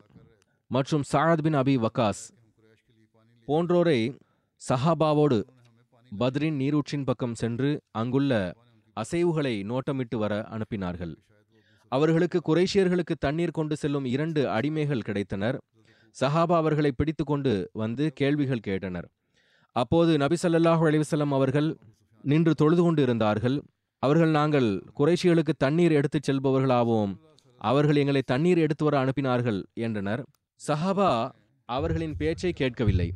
[0.70, 2.22] மற்றும் சாத் பின் அபி வக்காஸ்
[3.48, 4.00] போன்றோரை
[4.68, 5.38] சஹாபாவோடு
[6.12, 8.32] பத்ரின் நீரூற்றின் பக்கம் சென்று அங்குள்ள
[8.96, 11.14] அசைவுகளை நோட்டமிட்டு வர அனுப்பினார்கள்.
[11.92, 15.58] அவர்களுக்கு குறைஷியர்களுக்கு தண்ணீர் கொண்டு செல்லும் இரண்டு அடிமைகள் கிடைத்தனர்.
[16.20, 19.07] சஹாபா அவர்களை பிடித்து கொண்டு வந்து கேள்விகள் கேட்டனர்.
[19.77, 21.68] அப்போது நபி ஸல்லல்லாஹு அவர்கள்
[22.25, 23.57] நின்று தொழுது கொண்டு இருந்தார்கள்.
[23.98, 27.12] அவர்கள் நாங்கள் குறைஷிகளுக்கு தண்ணீர் எடுத்துச் செல்பவர்களாவோம்.
[27.61, 30.22] அவர்கள் எங்களை தண்ணீர் எடுத்து வர அனுப்பினார்கள் என்றனர்.
[30.61, 31.11] சஹாபா
[31.68, 33.09] அவர்களின் பேச்சை கேட்கவில்லை.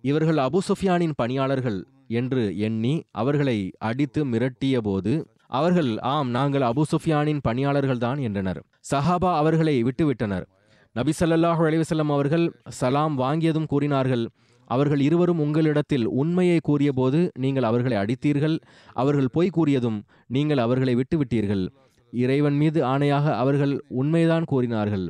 [0.00, 1.78] இவர்கள் அபு சுஃபியானின் பணியாளர்கள்
[2.20, 5.12] என்று எண்ணி அவர்களை அடித்து மிரட்டிய போது
[5.46, 8.60] அவர்கள் ஆம் நாங்கள் அபு சுஃபியானின் பணியாளர்கள்தான் என்றனர்.
[8.90, 10.46] சஹாபா அவர்களை விட்டுவிட்டனர்.
[10.96, 12.44] நபி சல்லாஹூ அலிவசல்லம் அவர்கள்
[12.78, 14.24] சலாம் வாங்கியதும் கூறினார்கள்.
[14.70, 18.56] அவர்கள் இருவரும் உங்களிடத்தில் உண்மையை கூறியபோது நீங்கள் அவர்களை அடித்தீர்கள்.
[19.02, 19.98] அவர்கள் பொய் கூறியதும்
[20.36, 21.64] நீங்கள் அவர்களை விட்டுவிட்டீர்கள்.
[22.12, 25.06] இறைவன் மீது ஆணையாக அவர்கள் உண்மைதான் கூறினார்கள்.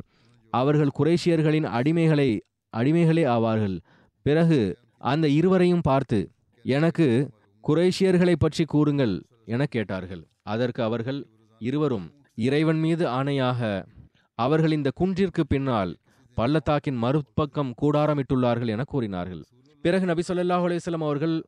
[0.53, 2.29] அவர்கள் குரேஷியர்களின் அடிமைகளை
[2.73, 3.77] அடிமைகளே ஆவார்கள்.
[4.25, 4.59] பிறகு
[5.11, 6.19] அந்த இருவரையும் பார்த்து
[6.65, 7.07] எனக்கு
[7.63, 9.15] குரேஷியர்களை பற்றி கூறுங்கள்
[9.53, 10.23] என கேட்டார்கள்.
[10.53, 11.19] அதற்கு அவர்கள்
[11.61, 12.07] இருவரும்
[12.47, 13.59] இறைவன் மீது ஆணையாக
[14.35, 15.97] அவர்கள் இந்த குன்றிற்கு பின்னால்
[16.35, 19.43] பள்ளத்தாக்கின் மறுபக்கம் கூடாரமிட்டுள்ளார்கள் என கூறினார்கள்.
[19.81, 21.43] பிறகு நபி சொல்லாஹ் அலையம் அவர்கள்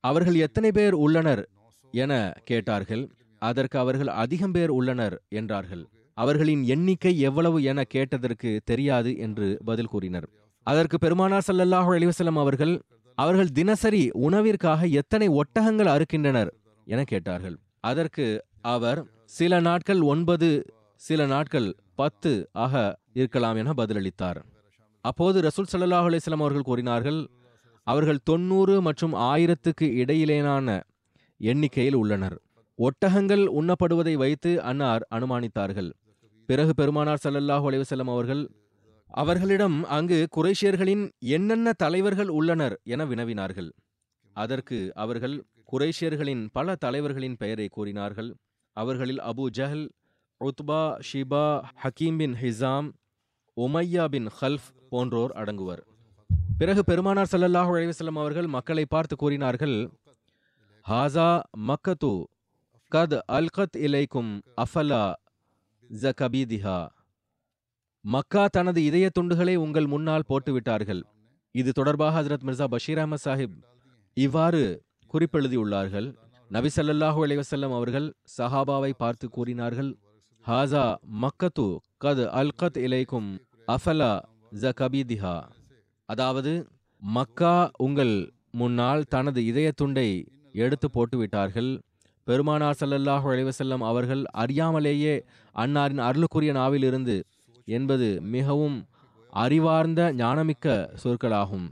[0.00, 1.48] அவர்கள் எத்தனை பேர் உள்ளனர்?
[1.92, 3.10] என கேட்டார்கள்.
[3.38, 5.88] அதற்கு அவர்கள் அதிகம் பேர் உள்ளனர் என்றார்கள்.
[6.14, 10.28] அவர்களின் எண்ணிக்கை எவ்வளவு என கேட்டதற்கு தெரியாது என்று பதில் கூறினர்.
[10.62, 12.80] அதற்கு பெருமானார் சல்லல்லாஹு அலிவசலம் அவர்கள்
[13.14, 16.48] அவர்கள் தினசரி உணவிற்காக எத்தனை ஒட்டகங்கள் அறுக்கின்றனர்?
[16.84, 17.58] என கேட்டார்கள்.
[17.80, 22.32] அதற்கு அவர் சில நாட்கள் ஒன்பது சில நாட்கள் பத்து
[22.64, 22.74] ஆக
[23.18, 24.40] இருக்கலாம் என பதிலளித்தார்.
[25.04, 27.20] அப்போது ரசூல் சல்லாஹ் அலிஸ்லாம் அவர்கள் கூறினார்கள்
[27.86, 30.68] அவர்கள் தொண்ணூறு மற்றும் ஆயிரத்துக்கு இடையிலேனான
[31.40, 32.36] எண்ணிக்கையில் உள்ளனர்.
[32.78, 35.90] ஒட்டகங்கள் உண்ணப்படுவதை வைத்து அன்னார் அனுமானித்தார்கள்.
[36.48, 38.42] பிறகு பெருமானார் சல்லல்லாஹு அலைஹி அவர்கள்
[39.22, 41.04] அவர்களிடம் அங்கு குறைஷியர்களின்
[41.36, 43.70] என்னென்ன தலைவர்கள் உள்ளனர் என வினவினார்கள்.
[44.36, 45.36] அதற்கு அவர்கள்
[45.72, 48.30] குரேஷியர்களின் பல தலைவர்களின் பெயரை கூறினார்கள்.
[48.76, 49.84] அவர்களில் அபு ஜஹல்
[50.40, 51.44] உத்பா ஷிபா
[51.82, 52.86] ஹக்கீம் பின் ஹிசாம்
[53.56, 55.82] உமையா பின் ஹல்ஃப் போன்றோர் அடங்குவர்.
[56.58, 59.76] பிறகு பெருமானார் சல்லல்லாஹு அலைஹி அவர்கள் மக்களை பார்த்து கூறினார்கள்
[60.86, 62.12] ஹாசா மக்கத்து
[62.92, 65.14] கத் அல்கத் இலைக்கும் அஃபலா
[65.90, 66.78] ஜ கபீதிஹா
[68.04, 71.02] மக்கா தனது இதய துண்டுகளை உங்கள் முன்னால் போட்டுவிட்டார்கள்
[71.54, 73.56] இது தொடர்பாக ஹசரத் மிர்சா பஷீர் அஹமத் சாஹிப்
[74.16, 74.62] இவ்வாறு
[75.14, 76.08] குறிப்பெழுதியுள்ளார்கள்.
[76.50, 79.90] நபி ஸல்லல்லாஹு அலைவசல்லம் அவர்கள் சஹாபாவை பார்த்து கூறினார்கள்
[80.46, 84.20] ஹாசா மக்கத்து கத் அல்கத் இலைக்கும் அஃபலா
[84.80, 85.42] கபீதிஹா
[86.04, 86.66] அதாவது
[86.98, 91.78] மக்கா உங்கள் முன்னால் தனது இதய துண்டை எடுத்து போட்டுவிட்டார்கள்.
[92.24, 95.14] பெருமானார் சல்லல்லாஹு அலைஹி அவர்கள் அறியாமலேயே
[95.54, 97.24] அன்னாரின் அருளுக்குரிய நாவிலிருந்து
[97.64, 98.86] என்பது மிகவும்
[99.30, 101.68] அறிவார்ந்த ஞானமிக்க சொற்களாகும்.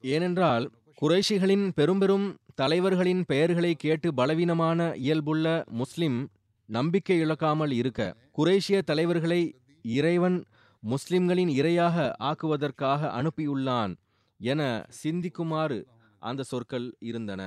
[0.00, 0.70] ஏனென்றால்
[1.02, 6.28] குறைஷிகளின் பெரும்பெரும் தலைவர்களின் பெயர்களை கேட்டு பலவீனமான இயல்புள்ள முஸ்லிம்
[6.76, 8.00] நம்பிக்கை இழக்காமல் இருக்க
[8.38, 9.40] குரேஷிய தலைவர்களை
[9.84, 10.38] இறைவன்
[10.82, 11.96] முஸ்லிம்களின் இரையாக
[12.28, 13.92] ஆக்குவதற்காக அனுப்பியுள்ளான்
[14.40, 14.60] என
[15.00, 15.78] சிந்திக்குமாறு
[16.22, 17.42] அந்த சொற்கள் இருந்தன.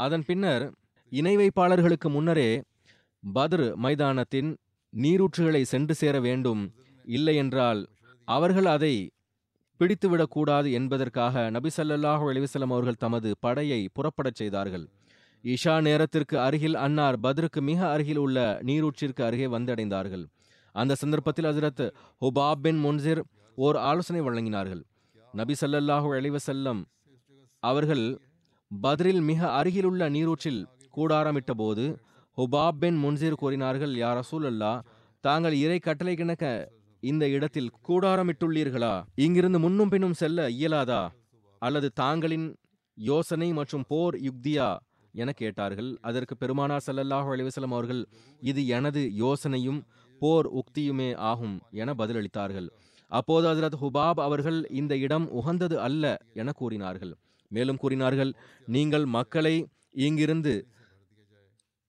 [0.00, 0.64] அதன் பின்னர்
[1.12, 2.50] இணை வைப்பாளர்களுக்கு முன்னரே
[3.22, 4.50] பத்ர் மைதானத்தின்
[4.92, 6.62] நீரூற்றுகளை சென்று சேர வேண்டும்
[7.04, 7.80] இல்லையென்றால்
[8.28, 8.94] அவர்கள் அதை
[9.80, 14.84] பிடித்துவிடக்கூடாது என்பதற்காக நபிசல்லாஹு அலிவசலம் அவர்கள் தமது படையை புறப்படச் செய்தார்கள்.
[15.44, 20.24] இஷா நேரத்திற்கு அருகில் அன்னார் பத்ருக்கு மிக அருகில் உள்ள நீரூற்றிற்கு அருகே வந்தடைந்தார்கள்.
[20.72, 23.20] அந்த சந்தர்ப்பத்தில் ஹசரத் ஹுபாப் பின் முன்சிர்
[23.54, 24.82] ஓர் ஆலோசனை வழங்கினார்கள்.
[25.32, 26.84] நபி சல்லல்லாஹு அலைஹி
[27.58, 28.20] அவர்கள்
[28.82, 31.84] பத்ரில் மிக அருகிலுள்ள நீரூற்றில் கூடாரமிட்ட போது
[32.36, 34.80] ஹுபாப் பின் முன்சிர் கூறினார்கள் யா ரசூலல்லா
[35.20, 36.68] தாங்கள் இறை கட்டளை கிணக்க
[37.00, 39.02] இந்த இடத்தில் கூடாரமிட்டுள்ளீர்களா?
[39.14, 41.10] இங்கிருந்து முன்னும் பின்னும் செல்ல இயலாதா?
[41.58, 42.54] அல்லது தாங்களின்
[42.94, 44.76] யோசனை மற்றும் போர் யுக்தியா?
[45.20, 45.90] என கேட்டார்கள்.
[46.00, 48.02] அதற்கு பெருமானார் சல்லல்லாஹு அலிவசலம் அவர்கள்
[48.50, 49.80] இது எனது யோசனையும்
[50.20, 52.68] போர் உக்தியுமே ஆகும் என பதிலளித்தார்கள்.
[53.10, 56.04] அப்போது ஹசரத் ஹுபாப் அவர்கள் இந்த இடம் உகந்தது அல்ல
[56.40, 57.12] என கூறினார்கள்.
[57.50, 58.30] மேலும் கூறினார்கள்
[58.66, 59.54] நீங்கள் மக்களை
[60.06, 60.54] இங்கிருந்து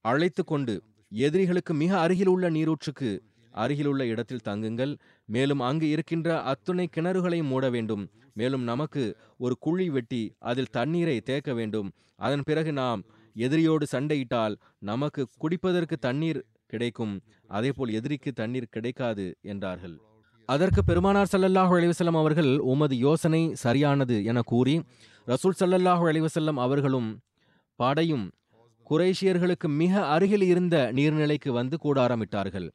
[0.05, 0.73] அழைத்து கொண்டு
[1.11, 3.11] எதிரிகளுக்கு மிக அருகில் உள்ள நீரூற்றுக்கு
[3.53, 4.93] அருகிலுள்ள இடத்தில் தங்குங்கள்.
[5.29, 8.03] மேலும் அங்கு இருக்கின்ற அத்துணை கிணறுகளை மூட வேண்டும்.
[8.33, 9.03] மேலும் நமக்கு
[9.37, 11.89] ஒரு குழி வெட்டி அதில் தண்ணீரை தேக்க வேண்டும்.
[12.15, 13.01] அதன் பிறகு நாம்
[13.35, 14.55] எதிரியோடு சண்டையிட்டால்
[14.91, 17.13] நமக்கு குடிப்பதற்கு தண்ணீர் கிடைக்கும்.
[17.47, 19.95] அதேபோல் எதிரிக்கு தண்ணீர் கிடைக்காது என்றார்கள்.
[20.49, 24.75] அதற்கு பெருமானார் சல்லல்லாஹு அலைஹி அவர்கள் உமது யோசனை சரியானது என கூறி
[25.27, 27.09] ரசூல் சல்லல்லாஹு அலைஹி அவர்களும்
[27.79, 28.25] படையும்
[28.89, 32.67] குறைஷியர்களுக்கு மிக அருகில் இருந்த நீர்நிலைக்கு வந்து கூடாரமிட்டார்கள்.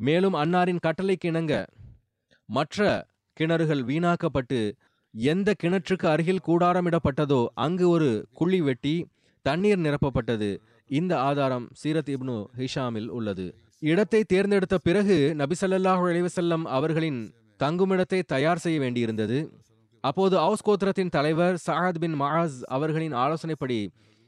[0.00, 1.54] மேலும் அன்னாரின் கட்டளைக்கு இணங்க
[2.48, 4.58] மற்ற கிணறுகள் வீணாக்கப்பட்டு
[5.14, 8.94] எந்த கிணற்றுக்கு அருகில் கூடாரமிடப்பட்டதோ அங்கு ஒரு குழி வெட்டி
[9.42, 10.50] தண்ணீர் நிரப்பப்பட்டது.
[10.90, 13.46] இந்த ஆதாரம் சீரத் இப்னு ஹிஷாமில் உள்ளது.
[13.90, 17.20] இடத்தை தேர்ந்தெடுத்த பிறகு நபிசல்லாஹு அலைவசல்லம் அவர்களின்
[17.60, 19.38] தங்குமிடத்தை தயார் செய்ய வேண்டியிருந்தது.
[20.04, 23.78] அப்போது அவுஸ் கோத்திரத்தின் தலைவர் சஹாத் பின் மஹாஸ் அவர்களின் ஆலோசனைப்படி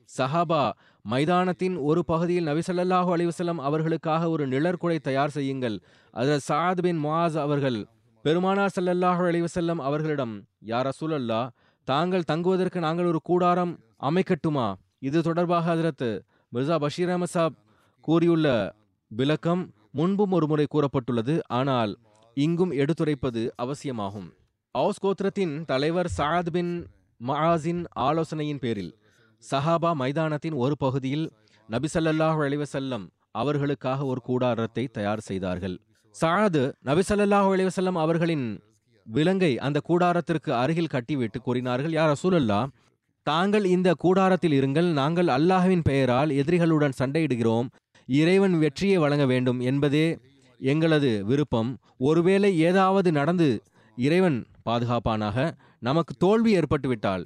[0.08, 0.62] சஹாபா
[1.04, 5.76] மைதானத்தின் ஒரு பகுதியில் நபிசல்லாஹு ஸல்லல்லாஹு அவர்களுக்காக ஒரு நிழற்குடை தயார் செய்யுங்கள்.
[6.14, 7.78] அதில் சஹாத் பின் முஆஸ் அவர்கள்
[8.24, 10.32] பெருமானார் சல்லல்லாஹு அலைவசல்லம் அவர்களிடம்
[10.70, 11.40] யார் அசூலல்லா
[11.88, 13.72] தாங்கள் தங்குவதற்கு நாங்கள் ஒரு கூடாரம்
[14.08, 14.66] அமைக்கட்டுமா?
[14.98, 16.08] இது தொடர்பாக அதிரத்து
[16.52, 17.56] மிர்சா பஷீர் அஹமத் சாப்
[18.00, 18.48] கூறியுள்ள
[19.10, 21.34] விளக்கம் முன்பும் ஒருமுறை கூறப்பட்டுள்ளது.
[21.58, 21.92] ஆனால்
[22.36, 24.28] இங்கும் எடுத்துரைப்பது அவசியமாகும்.
[24.74, 26.72] அவுஸ் கோத்திரத்தின் தலைவர் சாத் பின்
[27.20, 28.92] மஆஸின் ஆலோசனையின் பேரில்
[29.42, 31.26] சஹாபா மைதானத்தின் ஒரு பகுதியில்
[31.68, 33.06] நபிசல்லாஹு அலைவசல்லம்
[33.42, 35.76] அவர்களுக்காக ஒரு கூடாரத்தை தயார் செய்தார்கள்.
[36.16, 38.46] சாது நபிசல்லாஹு அலைவசல்லம் அவர்களின்
[39.06, 42.60] விலங்கை அந்த கூடாரத்திற்கு அருகில் கட்டிவிட்டு கூறினார்கள் யார் ரசூலல்லா
[43.22, 47.68] தாங்கள் இந்த கூடாரத்தில் இருங்கள் நாங்கள் அல்லாஹ்வின் பெயரால் எதிரிகளுடன் சண்டையிடுகிறோம்
[48.08, 50.06] இறைவன் வெற்றியை வழங்க வேண்டும் என்பதே
[50.60, 51.70] எங்களது விருப்பம்.
[51.98, 53.48] ஒருவேளை ஏதாவது நடந்து
[53.96, 57.24] இறைவன் பாதுகாப்பானாக நமக்கு தோல்வி ஏற்பட்டுவிட்டால்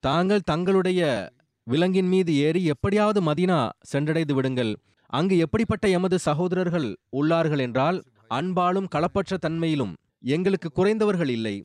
[0.00, 1.30] தாங்கள் தங்களுடைய
[1.66, 3.58] விலங்கின் மீது ஏறி எப்படியாவது மதீனா
[3.92, 4.72] சென்றடைந்து விடுங்கள்.
[5.10, 7.98] அங்கு எப்படிப்பட்ட எமது சகோதரர்கள் உள்ளார்கள் என்றால்
[8.36, 9.94] அன்பாலும் களப்பற்ற தன்மையிலும்
[10.34, 11.56] எங்களுக்கு குறைந்தவர்கள் இல்லை.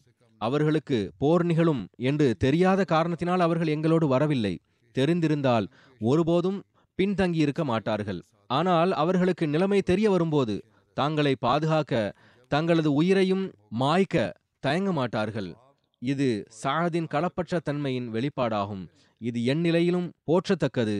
[0.41, 4.53] அவர்களுக்கு போர் நிகழும் என்று தெரியாத காரணத்தினால் அவர்கள் எங்களோடு வரவில்லை.
[4.95, 5.67] தெரிந்திருந்தால்
[6.01, 6.60] ஒருபோதும்
[6.99, 8.19] பின்தங்கியிருக்க மாட்டார்கள்.
[8.49, 10.56] ஆனால் அவர்களுக்கு நிலைமை தெரிய வரும்போது
[10.97, 11.93] தாங்களை பாதுகாக்க
[12.51, 13.45] தங்களது உயிரையும்
[13.82, 15.49] மாய்க்க தயங்க மாட்டார்கள்.
[16.01, 16.27] இது
[16.63, 18.84] சாஹதின் களப்பற்ற தன்மையின் வெளிப்பாடாகும்.
[19.21, 20.97] இது எந்நிலையிலும் போற்றத்தக்கது.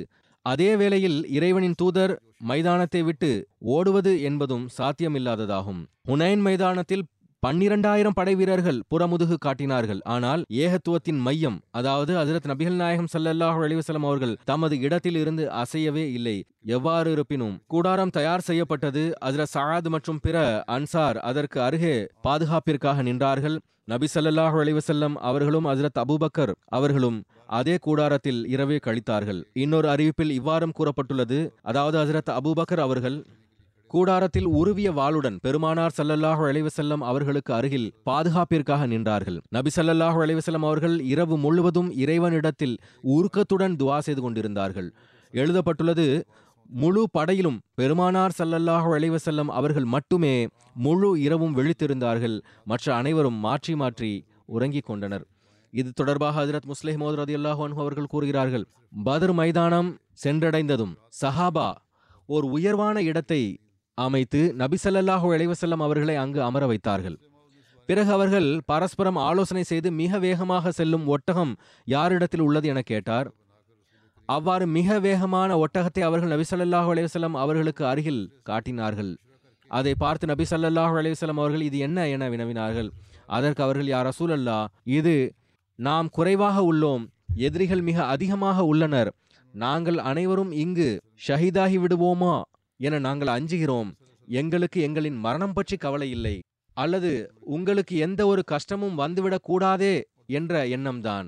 [0.52, 2.14] அதே வேளையில் இறைவனின் தூதர்
[2.50, 3.30] மைதானத்தை விட்டு
[3.76, 5.80] ஓடுவது என்பதும் சாத்தியமில்லாததாகும்.
[6.10, 7.06] ஹுனைன் மைதானத்தில்
[7.44, 10.00] பன்னிரண்டாயிரம் படை வீரர்கள் புறமுதுகு காட்டினார்கள்.
[10.14, 16.38] ஆனால் ஏகத்துவத்தின் மையம் அதாவது அதிரத் நபிகள் நாயகம் சல்லல்லாஹு அலிவசலம் அவர்கள் தமது இடத்தில் இருந்து அசையவே இல்லை.
[16.78, 20.38] எவ்வாறு இருப்பினும் கூடாரம் தயார் செய்யப்பட்டது அதிர சஆத் மற்றும் பிற
[20.78, 21.96] அன்சார் அதற்கு அருகே
[22.28, 23.58] பாதுகாப்பிற்காக நின்றார்கள்.
[23.92, 29.40] நபி ஸல்லல்லாஹு அலைவசல்லம் அவர்களும் அசரத் அபூபக்கர் அவர்களும் அதே கூடாரத்தில் இரவே கழித்தார்கள்.
[29.54, 31.38] இன்னொரு அறிவிப்பில் இவ்வாறும் கூறப்பட்டுள்ளது.
[31.62, 33.18] அதாவது ஹஜரத் அபூபக்கர் அவர்கள்
[33.88, 39.38] கூடாரத்தில் உருவிய வாளுடன் பெருமானார் சல்லல்லாஹு அலைவசல்லம் அவர்களுக்கு அருகில் பாதுகாப்பிற்காக நின்றார்கள்.
[39.50, 42.76] நபி சல்லல்லாஹு அலைவசல்லம் அவர்கள் இரவு முழுவதும் இறைவனிடத்தில்
[43.16, 44.90] உருக்கத்துடன் துவா செய்து கொண்டிருந்தார்கள்.
[45.34, 46.26] எழுதப்பட்டுள்ளது
[46.70, 50.36] முழு படையிலும் பெருமானார் சல்லல்லாஹு அலைஹி அவர்கள் மட்டுமே
[50.86, 52.38] முழு இரவும் விழித்திருந்தார்கள்.
[52.72, 54.12] மற்ற அனைவரும் மாற்றி மாற்றி
[54.56, 55.26] உறங்கிக் கொண்டனர்.
[55.74, 58.66] இது தொடர்பாக ஹசரத் முஸ்லிம் மோத் ரதியல்லாஹு அல்லாஹ் அவர்கள் கூறுகிறார்கள்
[59.08, 59.90] பதர் மைதானம்
[60.24, 61.70] சென்றடைந்ததும் சஹாபா
[62.26, 63.42] ஓர் உயர்வான இடத்தை
[63.98, 65.34] அமைத்து நபி ஸல்லல்லாஹு
[65.88, 67.18] அவர்களை அங்கு அமர வைத்தார்கள்.
[67.90, 71.54] பிறகு அவர்கள் பரஸ்பரம் ஆலோசனை செய்து மிக வேகமாக செல்லும் ஒட்டகம்
[71.88, 73.28] யாரிடத்தில் உள்ளது என கேட்டார்.
[74.28, 79.18] அவ்வாறு மிக வேகமான ஒட்டகத்தை அவர்கள் நபி ஸல்லல்லாஹு அலைஹி அவர்களுக்கு அருகில் காட்டினார்கள்.
[79.68, 82.08] அதை பார்த்து நபி ஸல்லல்லாஹு அலைவசலம் அவர்கள் இது என்ன?
[82.08, 82.90] என வினவினார்கள்.
[83.26, 85.34] அதற்கு அவர்கள் யார் ரசூலல்லா இது
[85.76, 87.08] நாம் குறைவாக உள்ளோம்.
[87.36, 89.14] எதிரிகள் மிக அதிகமாக உள்ளனர்.
[89.52, 92.42] நாங்கள் அனைவரும் இங்கு ஷஹீதாகி விடுவோமா?
[92.78, 93.92] என நாங்கள் அஞ்சுகிறோம்.
[94.28, 96.44] எங்களுக்கு எங்களின் மரணம் பற்றி கவலை இல்லை.
[96.74, 100.06] அல்லது உங்களுக்கு எந்த ஒரு கஷ்டமும் வந்துவிடக் கூடாதே?
[100.26, 101.28] என்ற எண்ணம்தான்.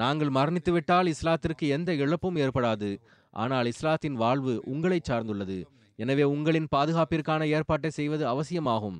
[0.00, 2.90] நாங்கள் மரணித்துவிட்டால் இஸ்லாத்திற்கு எந்த இழப்பும் ஏற்படாது.
[3.30, 5.58] ஆனால் இஸ்லாத்தின் வாழ்வு உங்களை சார்ந்துள்ளது.
[5.98, 8.98] எனவே உங்களின் பாதுகாப்பிற்கான ஏற்பாட்டை செய்வது அவசியமாகும்.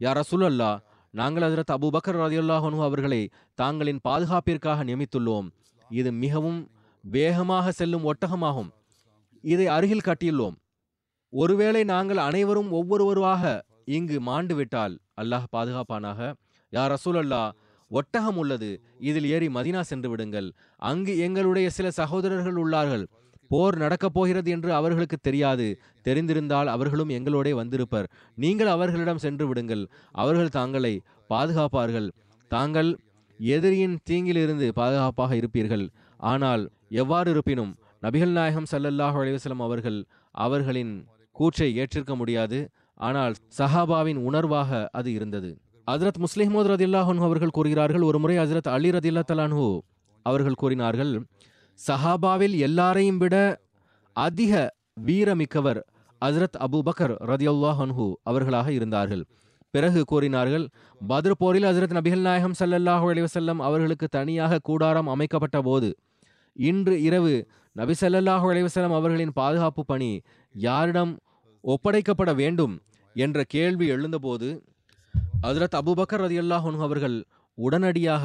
[0.00, 0.70] யார் ரசூலல்லா
[1.14, 3.20] நாங்கள் அதிரத் அபுபக்கர் ரதியுல்லாஹனு அவர்களை
[3.62, 5.48] தாங்களின் பாதுகாப்பிற்காக நியமித்துள்ளோம்.
[5.90, 6.60] இது மிகவும்
[7.04, 8.70] வேகமாக செல்லும் ஒட்டகமாகும்.
[9.44, 10.56] இதை அருகில் கட்டியுள்ளோம்.
[11.32, 13.44] ஒருவேளை நாங்கள் அனைவரும் ஒவ்வொருவருவாக
[13.96, 16.20] இங்கு மாண்டு விட்டால் அல்லாஹ் பாதுகாப்பானாக.
[16.72, 17.42] யார் ரசூலல்லா
[17.88, 18.82] ஒட்டகம் உள்ளது.
[18.98, 20.52] இதில் ஏறி மதினா சென்று விடுங்கள்.
[20.76, 23.06] அங்கு எங்களுடைய சில சகோதரர்கள் உள்ளார்கள்.
[23.48, 25.78] போர் நடக்கப் போகிறது என்று அவர்களுக்கு தெரியாது.
[26.04, 28.08] தெரிந்திருந்தால் அவர்களும் எங்களோடே வந்திருப்பர்.
[28.34, 29.88] நீங்கள் அவர்களிடம் சென்று விடுங்கள்.
[30.12, 32.08] அவர்கள் தாங்களை பாதுகாப்பார்கள்.
[32.48, 32.98] தாங்கள்
[33.38, 35.88] எதிரியின் தீங்கிலிருந்து பாதுகாப்பாக இருப்பீர்கள்.
[36.16, 37.76] ஆனால் எவ்வாறு இருப்பினும்?
[38.02, 42.68] நபிகள் நாயகம் ஸல்லல்லாஹு அலைவசலம் அவர்கள் அவர்களின் கூற்றை ஏற்றிருக்க முடியாது.
[42.94, 45.58] ஆனால் சஹாபாவின் உணர்வாக அது இருந்தது.
[45.90, 49.80] ஹஜரத் முஸ்லிமோத் ரதில்லாஹன் அவர்கள் கூறுகிறார்கள் ஒரு முறை அலி ரதில்லா தலான்ஹு
[50.22, 51.12] அவர்கள் கூறினார்கள்
[51.88, 53.62] சஹாபாவில் எல்லாரையும் விட
[54.12, 54.74] அதிக
[55.06, 55.80] வீரமிக்கவர்
[56.24, 57.14] ஹஜரத் அபு பக்கர்
[57.84, 59.24] அன்ஹு அவர்களாக இருந்தார்கள்.
[59.70, 60.68] பிறகு கூறினார்கள்
[61.08, 65.96] பத்ர் போரில் ஹஜரத் நபிகள் நாயகம் சல்லல்லாஹு அலைவசல்லம் அவர்களுக்கு தனியாக கூடாரம் அமைக்கப்பட்ட போது
[66.52, 70.20] இன்று இரவு நபி சல்லல்லாஹு அலைவசல்லம் அவர்களின் பாதுகாப்பு பணி
[70.54, 71.18] யாரிடம்
[71.64, 72.80] ஒப்படைக்கப்பட வேண்டும்?
[73.14, 74.64] என்ற கேள்வி எழுந்தபோது
[75.42, 77.16] அதிரத் அபுபக்கர் ரதி அல்லாஹன் அவர்கள்
[77.54, 78.24] உடனடியாக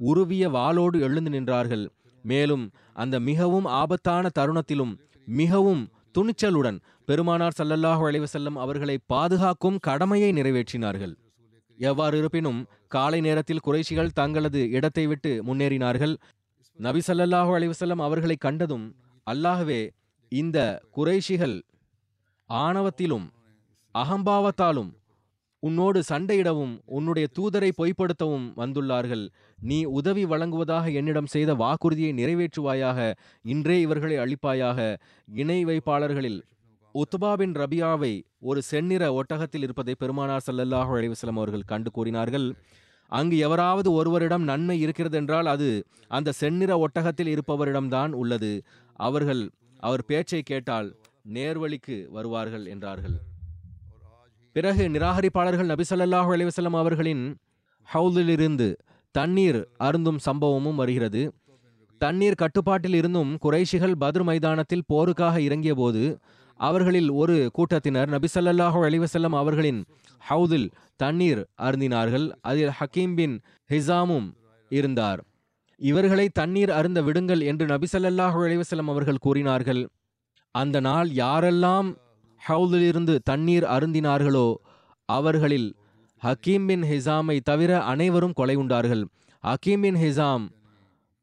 [0.00, 1.84] உருவிய வாளோடு எழுந்து நின்றார்கள்.
[2.24, 4.94] மேலும் அந்த மிகவும் ஆபத்தான தருணத்திலும்
[5.26, 5.82] மிகவும்
[6.18, 11.14] துணிச்சலுடன் பெருமானார் சல்லல்லாஹு அலைவசல்லம் அவர்களை பாதுகாக்கும் கடமையை நிறைவேற்றினார்கள்.
[11.78, 16.14] எவ்வாறு இருப்பினும் காலை நேரத்தில் குறைஷிகள் தங்களது இடத்தை விட்டு முன்னேறினார்கள்.
[16.78, 18.86] நபி சல்லல்லாஹு அலைவசல்லம் அவர்களை கண்டதும்
[19.26, 19.90] அல்லாஹ்வே
[20.28, 20.58] இந்த
[20.96, 21.62] குறைஷிகள்
[22.50, 23.26] ஆணவத்திலும்
[23.94, 24.90] அகம்பாவத்தாலும்
[25.62, 29.24] உன்னோடு சண்டையிடவும் உன்னுடைய தூதரை பொய்ப்படுத்தவும் வந்துள்ளார்கள்.
[29.58, 32.98] நீ உதவி வழங்குவதாக என்னிடம் செய்த வாக்குறுதியை நிறைவேற்றுவாயாக
[33.44, 34.78] இன்றே இவர்களை அழிப்பாயாக.
[35.28, 36.40] இணை வைப்பாளர்களில்
[36.94, 42.48] உத்பாபின் ரபியாவை ஒரு செந்நிற ஒட்டகத்தில் இருப்பதை பெருமானார் சல்லல்லாஹு அலைஹி அவர்கள் கண்டு கூறினார்கள்.
[43.12, 45.70] அங்கு எவராவது ஒருவரிடம் நன்மை இருக்கிறது என்றால் அது
[46.08, 48.52] அந்த செந்நிற ஒட்டகத்தில் இருப்பவரிடம்தான் உள்ளது.
[48.98, 49.42] அவர்கள்
[49.80, 50.88] அவர் பேச்சை கேட்டால்
[51.34, 53.16] நேர்வழிக்கு வருவார்கள் என்றார்கள்.
[54.52, 57.22] பிறகு நிராகரிப்பாளர்கள் நபிசல்லாஹு அலைவசல்லம் அவர்களின்
[57.88, 58.66] ஹவுலிலிருந்து
[59.10, 61.22] தண்ணீர் அருந்தும் சம்பவமும் வருகிறது.
[61.98, 66.02] தண்ணீர் கட்டுப்பாட்டில் இருந்தும் குறைஷிகள் பத்ர் மைதானத்தில் போருக்காக இறங்கிய போது
[66.60, 68.80] அவர்களில் ஒரு கூட்டத்தினர் நபிசல்லாஹு
[69.14, 69.84] ஸல்லல்லாஹு அவர்களின்
[70.30, 72.26] ஹவுதில் தண்ணீர் அருந்தினார்கள்.
[72.40, 73.36] அதில் ஹக்கீம் பின்
[73.70, 74.28] ஹிசாமும்
[74.70, 75.20] இருந்தார்.
[75.80, 78.38] இவர்களை தண்ணீர் அருந்த விடுங்கள் என்று நபிசல்லாஹு
[78.72, 79.82] ஸல்லல்லாஹு அவர்கள் கூறினார்கள்.
[80.54, 81.88] அந்த நாள் யாரெல்லாம்
[82.48, 84.54] ஹவுலிலிருந்து தண்ணீர் அருந்தினார்களோ
[85.04, 85.76] அவர்களில்
[86.22, 89.04] ஹக்கீம் பின் ஹிசாமை தவிர அனைவரும் கொலை உண்டார்கள்.
[89.44, 90.44] ஹக்கீம் பின் ஹிசாம்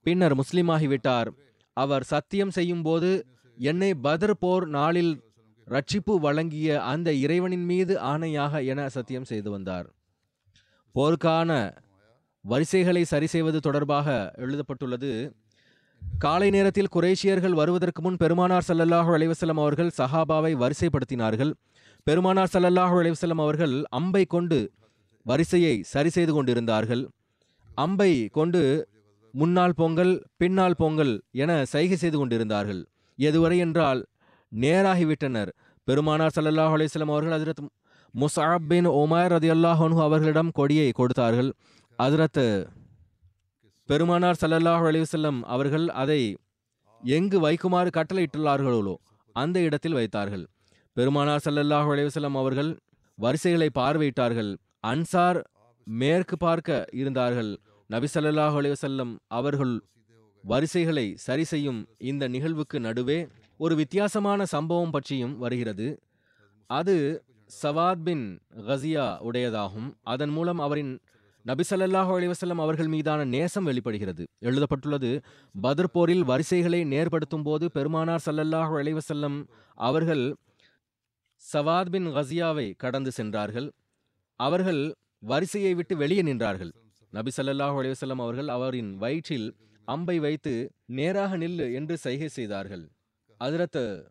[0.02, 1.30] பின்னர் முஸ்லிமாகிவிட்டார்.
[1.74, 3.26] அவர் சத்தியம் செய்யும்போது
[3.58, 5.14] என்னை பதர் போர் நாளில்
[5.68, 9.88] ரட்சிப்பு வழங்கிய அந்த இறைவனின் மீது ஆணையாக என சத்தியம் செய்து வந்தார்.
[10.96, 11.78] போருக்கான
[12.42, 15.39] வரிசைகளை சரி செய்வது தொடர்பாக எழுதப்பட்டுள்ளது.
[16.02, 21.52] காலை நேரத்தில் குரேஷியர்கள் வருவதற்கு முன் பெருமானார் ஸல்லல்லாஹு அலைவசலம் அவர்கள் சஹாபாவை வரிசைப்படுத்தினார்கள்.
[22.08, 24.60] பெருமானார் ஸல்லல்லாஹு அலைவசலம் அவர்கள் அம்பை கொண்டு
[25.26, 27.04] வரிசையை சரி செய்து கொண்டிருந்தார்கள்.
[27.78, 28.62] அம்பை கொண்டு
[29.34, 32.82] முன்னால் பொங்கல் பின்னால் பொங்கல் என சைகை செய்து கொண்டிருந்தார்கள்.
[33.20, 34.02] எதுவரை என்றால்
[34.52, 35.52] நேராகிவிட்டனர்.
[35.88, 37.64] பெருமானார் ஸல்லல்லாஹு அலைவலம் அவர்கள் அதிரத்
[38.14, 41.50] முசாப் பின் உமைர் ரதி அல்லாஹனு அவர்களிடம் கொடியை கொடுத்தார்கள்.
[42.00, 42.46] அதிரத்து
[43.90, 46.38] பெருமானார் சல்லல்லாஹ் அலிவசல்லம் அவர்கள் அதை
[47.04, 48.96] எங்கு வைக்குமாறு கட்டளையிட்டுள்ளார்களோ
[49.36, 50.48] அந்த இடத்தில் வைத்தார்கள்.
[50.94, 52.72] பெருமானார் சல்லல்லாஹ் அலிவசல்லம் அவர்கள்
[53.18, 54.52] வரிசைகளை பார்வையிட்டார்கள்.
[54.80, 55.40] அன்சார்
[55.88, 57.52] மேற்கு பார்க்க இருந்தார்கள்.
[57.88, 59.82] நபி ஸல்லல்லாஹு அலிவசல்லம் அவர்கள்
[60.44, 65.88] வரிசைகளை சரி செய்யும் இந்த நிகழ்வுக்கு நடுவே ஒரு வித்தியாசமான சம்பவம் பற்றியும் வருகிறது.
[66.66, 67.24] அது
[67.62, 68.26] சவாத் பின்
[68.68, 69.90] கசியா உடையதாகும்.
[70.04, 70.94] அதன் மூலம் அவரின்
[71.46, 74.24] நபிசல்லாஹு அலிவசல்லம் அவர்கள் மீதான நேசம் வெளிப்படுகிறது.
[74.40, 75.22] எழுதப்பட்டுள்ளது
[75.64, 80.36] பத்ர் போரில் வரிசைகளை நேர்படுத்தும் போது பெருமானார் சல்லல்லாஹு அலிவசல்லம் அவர்கள்
[81.54, 83.72] சவாத் பின் கசியாவை கடந்து சென்றார்கள்.
[84.36, 86.72] அவர்கள் வரிசையை விட்டு வெளியே நின்றார்கள்.
[87.10, 92.90] நபி ஸல்லல்லாஹு அலிவசல்லம் அவர்கள் அவரின் வயிற்றில் அம்பை வைத்து நேராக நில்லு என்று சைகை செய்தார்கள்.
[93.40, 94.06] அதிரத்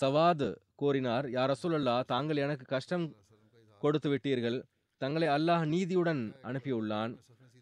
[0.00, 3.14] சவாத் கூறினார் யார் ரசூலல்லா தாங்கள் எனக்கு கஷ்டம்
[3.78, 4.62] கொடுத்து விட்டீர்கள்.
[5.02, 7.12] தங்களை அல்லாஹ் நீதியுடன் அனுப்பியுள்ளான்.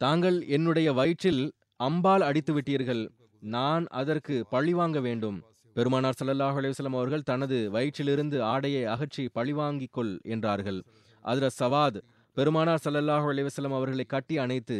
[0.01, 1.42] தாங்கள் என்னுடைய வயிற்றில்
[1.87, 3.03] அம்பால் அடித்து விட்டீர்கள்
[3.42, 5.38] நான் அதற்கு பழிவாங்க வேண்டும்.
[5.77, 10.81] பெருமானார் சல்லல்லாஹ் அலைஹி அவர்கள் தனது வயிற்றிலிருந்து ஆடையை அகற்றி பழிவாங்கிக் கொள் என்றார்கள்.
[11.25, 11.99] அதில் சவாத்
[12.37, 14.79] பெருமானார் ஸல்லல்லாஹு அலைஹி அவர்களை கட்டி அணைத்து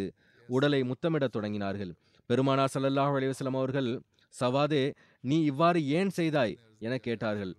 [0.48, 1.92] உடலை முத்தமிடத் தொடங்கினார்கள்.
[2.30, 3.90] பெருமானார் ஸல்லல்லாஹு அலைஹி அவர்கள்
[4.34, 4.84] சவாதே
[5.24, 6.54] நீ இவ்வாறு ஏன் செய்தாய்?
[6.86, 7.52] என கேட்டார்கள்.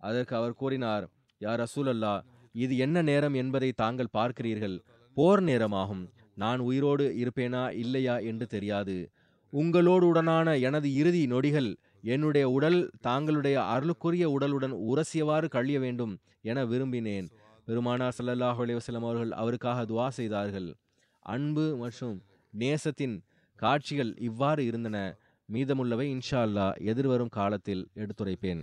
[0.00, 1.04] அதற்கு அவர் கூறினார்
[1.40, 2.12] யார் ரசூலல்லா
[2.52, 4.80] இது என்ன நேரம் என்பதை தாங்கள் பார்க்கிறீர்கள்.
[5.14, 6.08] போர் நேரமாகும்.
[6.34, 9.10] நான் உயிரோடு இருப்பேனா இல்லையா என்று தெரியாது.
[9.50, 11.76] உங்களோடு உடனான எனது இறுதி நொடிகள்.
[12.02, 17.28] என்னுடைய உடல் தாங்களுடைய அருளுக்குரிய உடலுடன் உரசியவாறு கழிய வேண்டும் என விரும்பினேன்.
[17.64, 20.74] பெருமானார் சல்லல்லாஹ் அலைஹி அவர்கள் அவருக்காக துவா செய்தார்கள்.
[21.18, 22.22] அன்பு மற்றும்
[22.58, 23.22] நேசத்தின்
[23.54, 25.16] காட்சிகள் இவ்வாறு இருந்தன.
[25.48, 28.62] மீதமுள்ளவை இன்ஷா அல்லா எதிர்வரும் காலத்தில் எடுத்துரைப்பேன்.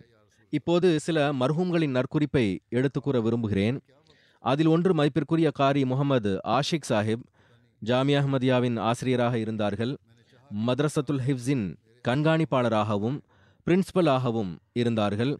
[0.49, 3.79] இப்போது சில மர்ஹூம்களின் நற்குறிப்பை எடுத்துக்கூற விரும்புகிறேன்.
[4.39, 7.23] அதில் ஒன்று மதிப்பிற்குரிய காரி முகமது ஆஷிக் சாஹிப்
[7.79, 9.97] ஜாமி அஹமதியாவின் ஆசிரியராக இருந்தார்கள்.
[10.67, 11.75] மதரசத்துல் ஹிப்ஸின்
[12.07, 13.19] கண்காணிப்பாளராகவும்
[13.65, 15.39] பிரின்சிபலாகவும் இருந்தார்கள்.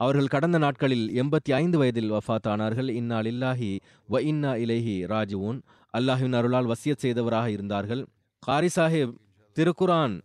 [0.00, 3.78] அவர்கள் கடந்த நாட்களில் எண்பத்தி ஐந்து வயதில் வஃத் ஆனார்கள் இன்னா லில்லாஹி
[4.10, 5.60] வ இன்னா இலேஹி ராஜுவூன்
[5.98, 8.06] அல்லாஹின் அருளால் வசியத் செய்தவராக இருந்தார்கள்.
[8.38, 9.14] காரி சாஹிப்
[9.56, 10.20] திருக்குரான்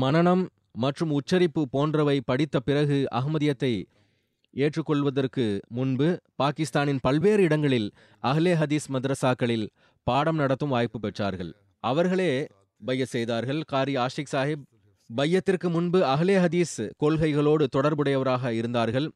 [0.00, 3.84] மனநம் மற்றும் உச்சரிப்பு போன்றவை படித்த பிறகு அகமதியத்தை
[4.50, 9.68] ஏற்றுக்கொள்வதற்கு முன்பு பாகிஸ்தானின் பல்வேறு இடங்களில் அஹ்லே ஹதீஸ் மதரசாக்களில்
[10.02, 11.52] பாடம் நடத்தும் வாய்ப்பு பெற்றார்கள்.
[11.78, 12.46] அவர்களே
[12.84, 13.62] பைய செய்தார்கள்.
[13.62, 14.62] காரி ஆஷிக் சாஹிப்
[15.14, 19.10] பையத்திற்கு முன்பு அஹ்லே ஹதீஸ் கொள்கைகளோடு தொடர்புடையவராக இருந்தார்கள்.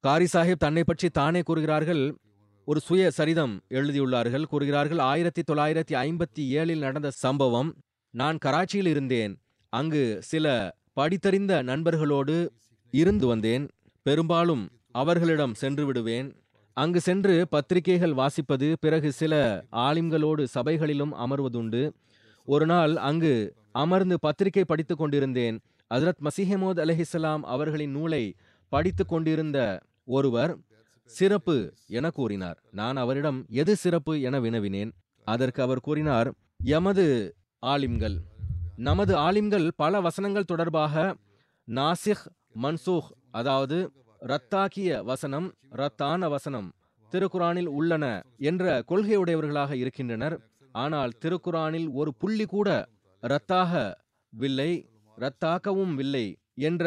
[0.00, 2.16] காரி சாஹிப் தன்னை பற்றி தானே கூறுகிறார்கள்.
[2.64, 4.42] ஒரு சுய சரிதம் எழுதியுள்ளார்கள்.
[4.42, 7.74] கூறுகிறார்கள் ஆயிரத்தி தொள்ளாயிரத்தி ஐம்பத்தி ஏழில் நடந்த சம்பவம்
[8.10, 9.40] நான் கராச்சியில் இருந்தேன்.
[9.68, 12.48] அங்கு சில படித்தறிந்த நண்பர்களோடு
[12.90, 13.68] இருந்து வந்தேன்.
[14.02, 16.42] பெரும்பாலும் அவர்களிடம் சென்று விடுவேன்.
[16.72, 21.92] அங்கு சென்று பத்திரிகைகள் வாசிப்பது பிறகு சில ஆலிம்களோடு சபைகளிலும் அமர்வதுண்டு.
[22.44, 25.60] ஒரு நாள் அங்கு அமர்ந்து பத்திரிகை படித்துக் கொண்டிருந்தேன்.
[25.94, 28.34] ஹசரத் மசிஹமோத் அலஹிஸ்லாம் அவர்களின் நூலை
[28.68, 30.58] படித்துக் கொண்டிருந்த ஒருவர்
[31.04, 32.62] சிறப்பு என கூறினார்.
[32.70, 34.90] நான் அவரிடம் எது சிறப்பு என வினவினேன்.
[35.24, 36.32] அதற்கு அவர் கூறினார்
[36.64, 38.28] எமது ஆலிம்கள்
[38.86, 40.94] நமது ஆலிம்கள் பல வசனங்கள் தொடர்பாக
[41.68, 42.22] நாசிஹ்
[42.62, 43.78] மன்சூஹ் அதாவது
[44.22, 46.68] ரத்தாக்கிய வசனம் ரத்தான வசனம்
[47.12, 48.04] திருக்குரானில் உள்ளன
[48.48, 50.36] என்ற கொள்கையுடையவர்களாக இருக்கின்றனர்.
[50.72, 52.68] ஆனால் திருக்குரானில் ஒரு புள்ளி கூட
[53.22, 54.70] ரத்தாகவில்லை
[55.16, 56.86] ரத்தாக்கவும் இல்லை என்ற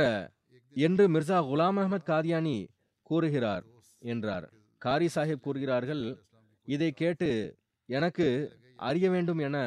[0.76, 2.58] என்று மிர்சா குலாம் அஹமத் காதியானி
[3.04, 3.64] கூறுகிறார்
[4.00, 4.46] என்றார்.
[4.82, 6.04] காரி சாஹிப் கூறுகிறார்கள்
[6.68, 7.32] இதை கேட்டு
[7.89, 8.28] எனக்கு
[8.76, 9.58] அறிய வேண்டும் என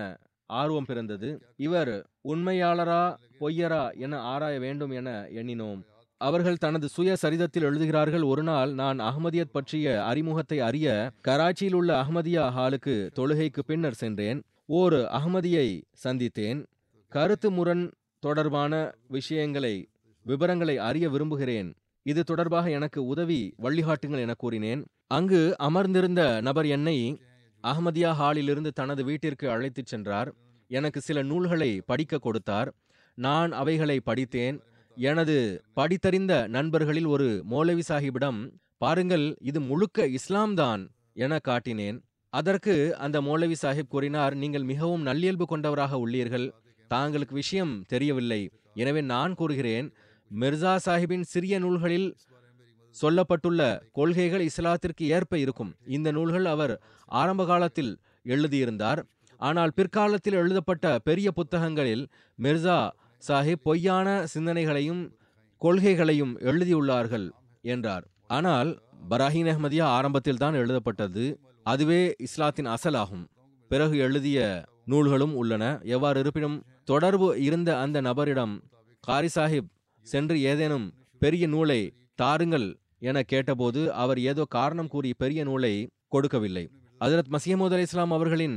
[0.51, 1.29] ஆர்வம் பிறந்தது.
[1.57, 1.93] இவர்
[2.27, 5.83] உண்மையாளரா பொய்யரா என ஆராய வேண்டும் என எண்ணினோம்.
[6.17, 8.23] அவர்கள் தனது சுய சரிதத்தில் எழுதுகிறார்கள்.
[8.23, 14.43] ஒரு நாள் நான் அகமதியத் பற்றிய அறிமுகத்தை அறிய கராச்சியில் உள்ள அகமதியா ஹாலுக்கு தொழுகைக்கு பின்னர் சென்றேன்.
[14.67, 16.67] ஓர் அகமதியை சந்தித்தேன்.
[17.09, 19.89] கருத்து முரண் தொடர்பான விஷயங்களை
[20.23, 21.75] விவரங்களை அறிய விரும்புகிறேன்.
[22.03, 24.85] இது தொடர்பாக எனக்கு உதவி வழிகாட்டுங்கள் என கூறினேன்.
[25.07, 27.21] அங்கு அமர்ந்திருந்த நபர் என்னை
[27.63, 30.35] அகமதியா ஹாலிலிருந்து தனது வீட்டிற்கு அழைத்துச் சென்றார்.
[30.69, 32.75] எனக்கு சில நூல்களை படிக்க கொடுத்தார்.
[33.15, 34.61] நான் அவைகளை படித்தேன்.
[34.97, 42.03] எனது படித்தறிந்த நண்பர்களில் ஒரு மௌலவி சாஹிபிடம் பாருங்கள் இது முழுக்க இஸ்லாம்தான் என காட்டினேன்.
[42.29, 46.53] அதற்கு அந்த மௌலவி சாஹிப் கூறினார் நீங்கள் மிகவும் நல்லியல்பு கொண்டவராக உள்ளீர்கள்.
[46.91, 48.51] தாங்களுக்கு விஷயம் தெரியவில்லை.
[48.75, 49.93] எனவே நான் கூறுகிறேன்
[50.41, 52.17] மிர்சா சாஹிப்பின் சிறிய நூல்களில்
[53.03, 55.75] சொல்லப்பட்டுள்ள கொள்கைகள் இஸ்லாத்திற்கு ஏற்ப இருக்கும்.
[55.87, 59.07] இந்த நூல்கள் அவர் ஆரம்ப காலத்தில் எழுதியிருந்தார்.
[59.41, 62.05] ஆனால் பிற்காலத்தில் எழுதப்பட்ட பெரிய புத்தகங்களில்
[62.39, 62.79] மிர்சா
[63.23, 65.03] சாஹிப் பொய்யான சிந்தனைகளையும்
[65.63, 67.27] கொள்கைகளையும் எழுதியுள்ளார்கள்
[67.65, 68.05] என்றார்.
[68.27, 68.71] ஆனால்
[69.11, 71.25] பராஹின் அஹ்மதியா ஆரம்பத்தில் தான் எழுதப்பட்டது.
[71.63, 73.25] அதுவே இஸ்லாத்தின் அசலாகும்.
[73.71, 74.39] பிறகு எழுதிய
[74.85, 75.65] நூல்களும் உள்ளன.
[75.83, 78.55] எவ்வாறு இருப்பினும் தொடர்பு இருந்த அந்த நபரிடம்
[79.01, 79.71] காரி சாஹிப்
[80.07, 80.87] சென்று ஏதேனும்
[81.23, 81.81] பெரிய நூலை
[82.15, 82.69] தாருங்கள்
[82.99, 85.73] என கேட்டபோது அவர் ஏதோ காரணம் கூறி பெரிய நூலை
[86.09, 86.65] கொடுக்கவில்லை.
[87.01, 88.57] ஹஜரத் மசீமது அலி இஸ்லாம் அவர்களின்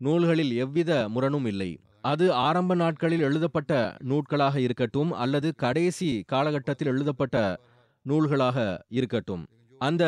[0.00, 1.70] நூல்களில் எவ்வித முரணும் இல்லை.
[2.00, 3.72] அது ஆரம்ப நாட்களில் எழுதப்பட்ட
[4.08, 7.36] நூட்களாக இருக்கட்டும் அல்லது கடைசி காலகட்டத்தில் எழுதப்பட்ட
[8.06, 9.42] நூல்களாக இருக்கட்டும்.
[9.80, 10.04] அந்த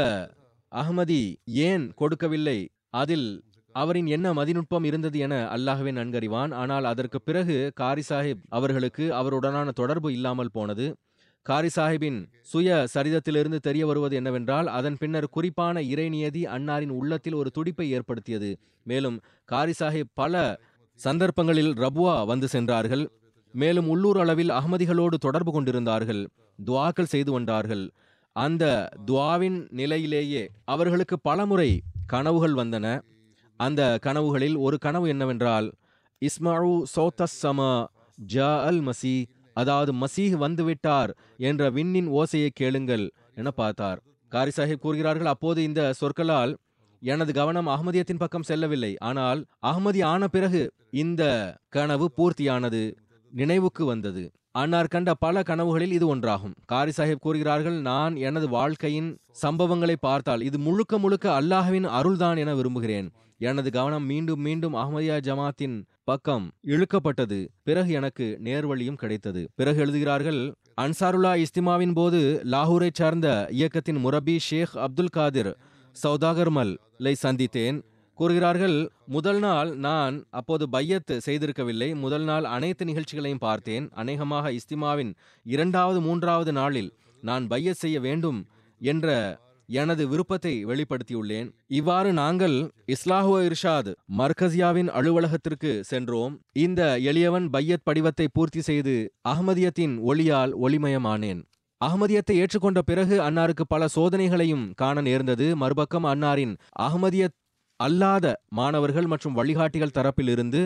[0.72, 1.22] அகமதி
[1.66, 2.58] ஏன் கொடுக்கவில்லை?
[2.94, 3.28] அதில்
[3.74, 6.52] அவரின் என்ன மதிநுட்பம் இருந்தது என அல்லாஹவே நன்கறிவான்.
[6.54, 10.86] ஆனால் அதற்கு பிறகு காரி சாஹிப் அவர்களுக்கு அவருடனான தொடர்பு இல்லாமல் போனது.
[11.42, 17.90] காரி சாஹிப்பின் சுய சரிதத்திலிருந்து தெரிய வருவது என்னவென்றால் அதன் பின்னர் குறிப்பான இறைநியதி அன்னாரின் உள்ளத்தில் ஒரு துடிப்பை
[17.90, 18.58] ஏற்படுத்தியது.
[18.82, 20.60] மேலும் காரி சாஹிப் பல
[20.94, 23.10] சந்தர்ப்பங்களில் ரபுவா வந்து சென்றார்கள்.
[23.52, 26.28] மேலும் உள்ளூர் அளவில் அகமதிகளோடு தொடர்பு கொண்டிருந்தார்கள்.
[26.64, 27.90] துவாக்கள் செய்து வந்தார்கள்.
[28.32, 33.02] அந்த துவாவின் நிலையிலேயே அவர்களுக்கு பலமுறை கனவுகள் வந்தன.
[33.56, 35.72] அந்த கனவுகளில் ஒரு கனவு என்னவென்றால்
[36.22, 37.84] இஸ்மாவு சோத்தஸ் சமா
[38.32, 39.24] ஜா அல் மசி
[39.54, 44.00] அதாவது மசீஹ் வந்துவிட்டார் என்ற விண்ணின் ஓசையை கேளுங்கள் என பார்த்தார்.
[44.28, 46.56] காரி சாஹிப் கூறுகிறார்கள் அப்போது இந்த சொற்களால்
[47.00, 48.98] எனது கவனம் அகமதியத்தின் பக்கம் செல்லவில்லை.
[48.98, 51.22] ஆனால் அகமதி ஆன பிறகு இந்த
[51.68, 52.94] கனவு பூர்த்தியானது
[53.32, 54.30] நினைவுக்கு வந்தது.
[54.50, 56.54] அன்னார் கண்ட பல கனவுகளில் இது ஒன்றாகும்.
[56.66, 63.08] காரி சாஹிப் கூறுகிறார்கள் நான் எனது வாழ்க்கையின் சம்பவங்களை பார்த்தால் இது முழுக்க முழுக்க அல்லாஹவின் அருள்தான் என விரும்புகிறேன்.
[63.38, 67.48] எனது கவனம் மீண்டும் மீண்டும் அஹமதியா ஜமாத்தின் பக்கம் இழுக்கப்பட்டது.
[67.62, 69.50] பிறகு எனக்கு நேர்வழியும் கிடைத்தது.
[69.54, 75.56] பிறகு எழுதுகிறார்கள் அன்சாருல்லா இஸ்திமாவின் போது லாகூரை சார்ந்த இயக்கத்தின் முரபி ஷேக் அப்துல் காதிர்
[76.02, 77.82] சௌதாகர்மல் லை சந்தித்தேன்.
[78.14, 81.94] கூறுகிறார்கள் முதல் நாள் நான் அப்போது பையத் செய்திருக்கவில்லை.
[81.94, 83.88] முதல் நாள் அனைத்து நிகழ்ச்சிகளையும் பார்த்தேன்.
[83.92, 88.46] அநேகமாக இஸ்திமாவின் இரண்டாவது மூன்றாவது நாளில் நான் பையத் செய்ய வேண்டும்
[88.78, 89.38] என்ற
[89.72, 91.48] எனது விருப்பத்தை வெளிப்படுத்தியுள்ளேன்.
[91.66, 92.56] இவ்வாறு நாங்கள்
[92.86, 96.34] இஸ்லாஹுவ இர்ஷாத் மர்கசியாவின் அலுவலகத்திற்கு சென்றோம்.
[96.52, 98.94] இந்த எளியவன் பையத் படிவத்தை பூர்த்தி செய்து
[99.28, 101.40] அகமதியத்தின் ஒளியால் ஒளிமயமானேன்.
[101.80, 105.56] அகமதியத்தை ஏற்றுக்கொண்ட பிறகு அன்னாருக்கு பல சோதனைகளையும் காண நேர்ந்தது.
[105.56, 107.38] மறுபக்கம் அன்னாரின் அகமதியத்
[107.80, 110.60] அல்லாத மாணவர்கள் மற்றும் வழிகாட்டிகள் தரப்பிலிருந்து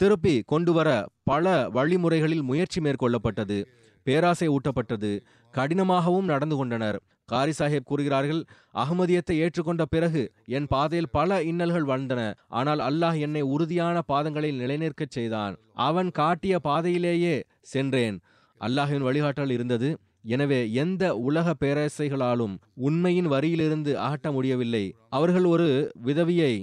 [0.00, 0.88] திருப்பி கொண்டுவர
[1.22, 3.58] பல வழிமுறைகளில் முயற்சி மேற்கொள்ளப்பட்டது.
[4.06, 5.10] பேராசை ஊட்டப்பட்டது.
[5.54, 6.98] கடினமாகவும் நடந்து கொண்டனர்.
[7.26, 8.40] காரி சாஹேப் கூறுகிறார்கள்
[8.74, 10.22] அகமதியத்தை ஏற்றுக்கொண்ட பிறகு
[10.56, 12.20] என் பாதையில் பல இன்னல்கள் வந்தன.
[12.48, 15.54] ஆனால் அல்லாஹ் என்னை உறுதியான பாதங்களில் நிலைநிற்கச் செய்தான்.
[15.88, 17.34] அவன் காட்டிய பாதையிலேயே
[17.72, 18.18] சென்றேன்.
[18.60, 19.90] அல்லாஹின் வழிகாட்டல் இருந்தது.
[20.34, 22.54] எனவே எந்த உலக பேரரசைகளாலும்
[22.86, 24.84] உண்மையின் வரியிலிருந்து அகட்ட முடியவில்லை.
[25.10, 25.68] அவர்கள் ஒரு
[26.08, 26.54] விதவியை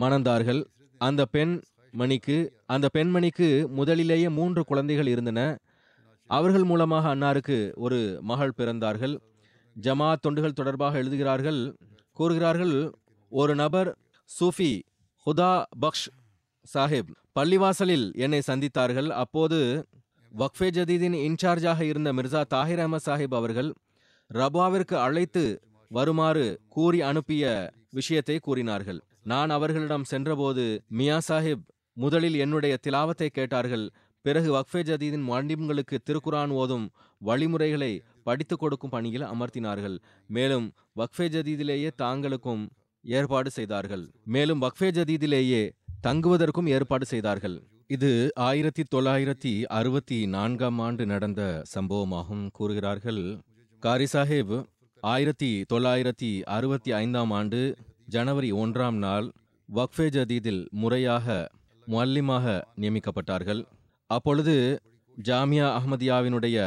[0.00, 0.62] மணந்தார்கள்.
[1.00, 1.56] அந்த பெண்
[1.94, 2.36] மணிக்கு
[2.66, 3.48] அந்த பெண்மணிக்கு
[3.78, 5.40] முதலிலேயே மூன்று குழந்தைகள் இருந்தன.
[6.30, 9.14] அவர்கள் மூலமாக அன்னாருக்கு ஒரு மகள் பிறந்தார்கள்.
[9.80, 11.76] ஜமாத் தொண்டுகள் தொடர்பாக எழுதுகிறார்கள்.
[12.12, 12.92] கூறுகிறார்கள்
[13.28, 13.98] ஒரு நபர்
[14.40, 14.82] சூஃபி
[15.26, 16.08] ஹுதா பக்ஷ்
[16.74, 19.08] சாஹிப் பள்ளிவாசலில் என்னை சந்தித்தார்கள்.
[19.08, 19.88] அப்போது
[20.38, 23.74] வக்ஃபே ஜதீதின் இன்சார்ஜாக இருந்த மிர்சா தாஹிர் அஹமத் சாஹிப் அவர்கள்
[24.34, 29.00] ரபாவிற்கு அழைத்து வருமாறு கூறி அனுப்பிய விஷயத்தை கூறினார்கள்.
[29.22, 33.90] நான் அவர்களிடம் சென்றபோது மியா சாஹிப் முதலில் என்னுடைய திலாவத்தை கேட்டார்கள்.
[34.22, 39.96] பிறகு வக்ஃபே ஜதீதின் மண்டிம்களுக்கு திருக்குரான் ஓதும் வழிமுறைகளை படித்து கொடுக்கும் பணியில் அமர்த்தினார்கள்.
[40.26, 40.66] மேலும்
[40.96, 42.64] வக்ஃபே ஜதீதிலேயே தாங்களுக்கும்
[43.04, 44.10] ஏற்பாடு செய்தார்கள்.
[44.24, 45.62] மேலும் வக்ஃபே ஜதீதிலேயே
[46.06, 47.56] தங்குவதற்கும் ஏற்பாடு செய்தார்கள்.
[47.86, 53.22] இது ஆயிரத்தி தொள்ளாயிரத்தி அறுபத்தி நான்காம் ஆண்டு நடந்த சம்பவமாகும் கூறுகிறார்கள்.
[53.78, 54.64] காரி சாஹேப்
[55.00, 57.60] ஆயிரத்தி தொள்ளாயிரத்தி அறுபத்தி ஐந்தாம் ஆண்டு
[58.06, 59.26] ஜனவரி ஒன்றாம் நாள்
[59.68, 61.50] வக்ஃபே ஜதீதில் முறையாக
[61.86, 62.46] முல்லிமாக
[62.80, 63.62] நியமிக்கப்பட்டார்கள்.
[64.06, 64.56] அப்பொழுது
[65.16, 66.58] ஜாமியா அஹமதியாவினுடைய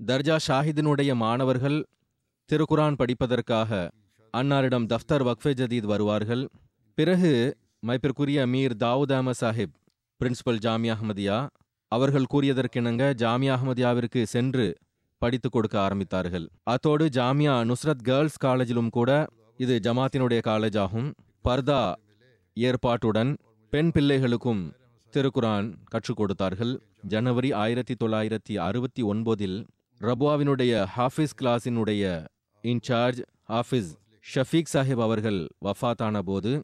[0.00, 1.86] தர்ஜா ஷாஹிதினுடைய மாணவர்கள்
[2.50, 3.90] திருக்குரான் படிப்பதற்காக
[4.36, 6.48] அன்னாரிடம் தஃப்தர் வக்ஃபே ஜதீத் வருவார்கள்.
[6.94, 9.74] பிறகு மைப்பிற்குரிய மீர் தாவூத் அஹமத் சாஹிப்
[10.20, 11.38] பிரின்சிபல் ஜாமியா அஹமதியா
[11.92, 14.66] அவர்கள் கூறியதற்கிணங்க ஜாமியா அஹமதியாவிற்கு சென்று
[15.18, 16.46] படித்து கொடுக்க ஆரம்பித்தார்கள்.
[16.62, 19.26] அத்தோடு ஜாமியா நுஸ்ரத் கேர்ள்ஸ் காலேஜிலும் கூட
[19.56, 21.14] இது ஜமாத்தினுடைய காலேஜ் ஆகும்.
[21.44, 21.82] பர்தா
[22.56, 23.36] ஏற்பாட்டுடன்
[23.72, 24.64] பெண் பிள்ளைகளுக்கும்
[25.12, 26.74] திருக்குரான் கற்றுக் கொடுத்தார்கள்.
[27.02, 29.58] ஜனவரி ஆயிரத்தி தொள்ளாயிரத்தி அறுபத்தி ஒன்பதில்
[30.00, 32.24] ரபுவாவினுடைய ஹாஃபிஸ் கிளாஸினுடைய
[32.64, 33.90] இன்சார்ஜ் ஹாஃபிஸ்
[34.34, 36.62] ஷஃபீக் சாஹிப் அவர்கள் வஃபாத்தான போது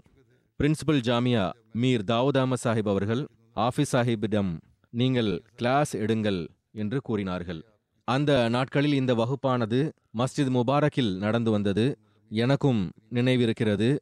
[0.61, 3.23] பிரின்சிபல் ஜாமியா மீர் தாவூத் அஹமத் சாஹிப் அவர்கள்
[3.57, 4.59] ஹாஃபிஸ் சாஹிப்பிடம்
[4.91, 7.61] நீங்கள் கிளாஸ் எடுங்கள் என்று கூறினார்கள்.
[8.05, 11.99] அந்த நாட்களில் இந்த வகுப்பானது மஸ்ஜித் முபாரக்கில் நடந்து வந்தது.
[12.29, 13.99] எனக்கும் நினைவிருக்கிறது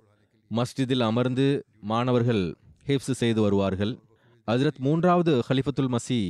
[0.51, 2.57] மஸ்ஜிதில் அமர்ந்து மாணவர்கள்
[2.87, 3.99] ஹிப்ஸ் செய்து வருவார்கள்.
[4.49, 6.21] ஹஜ்ரத் மூன்றாவது ஹலிஃபத்துல் மசி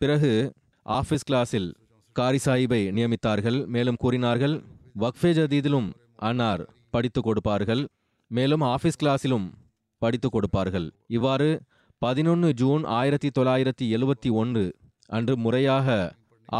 [0.00, 0.52] பிறகு
[0.86, 1.70] ஆஃபீஸ் கிளாஸில்
[2.18, 3.58] காரி சாஹிபை நியமித்தார்கள்.
[3.74, 4.54] மேலும் கூறினார்கள்
[5.02, 5.88] வக்ஃபே ஜதீதிலும்
[6.28, 6.62] அன்னார்
[6.94, 7.82] படித்து கொடுப்பார்கள்.
[8.30, 9.46] மேலும் ஆஃபீஸ் கிளாஸிலும்
[10.02, 10.86] படித்து கொடுப்பார்கள்.
[11.16, 11.48] இவ்வாறு
[12.02, 14.64] பதினொன்று ஜூன் ஆயிரத்தி தொள்ளாயிரத்தி எழுபத்தி ஒன்று
[15.16, 15.88] அன்று முறையாக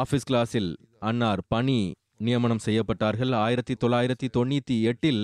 [0.01, 0.71] ஆஃபீஸ் கிளாஸில்
[1.09, 1.79] அன்னார் பணி
[2.27, 3.33] நியமனம் செய்யப்பட்டார்கள்.
[3.45, 5.23] ஆயிரத்தி தொள்ளாயிரத்தி தொண்ணூற்றி எட்டில்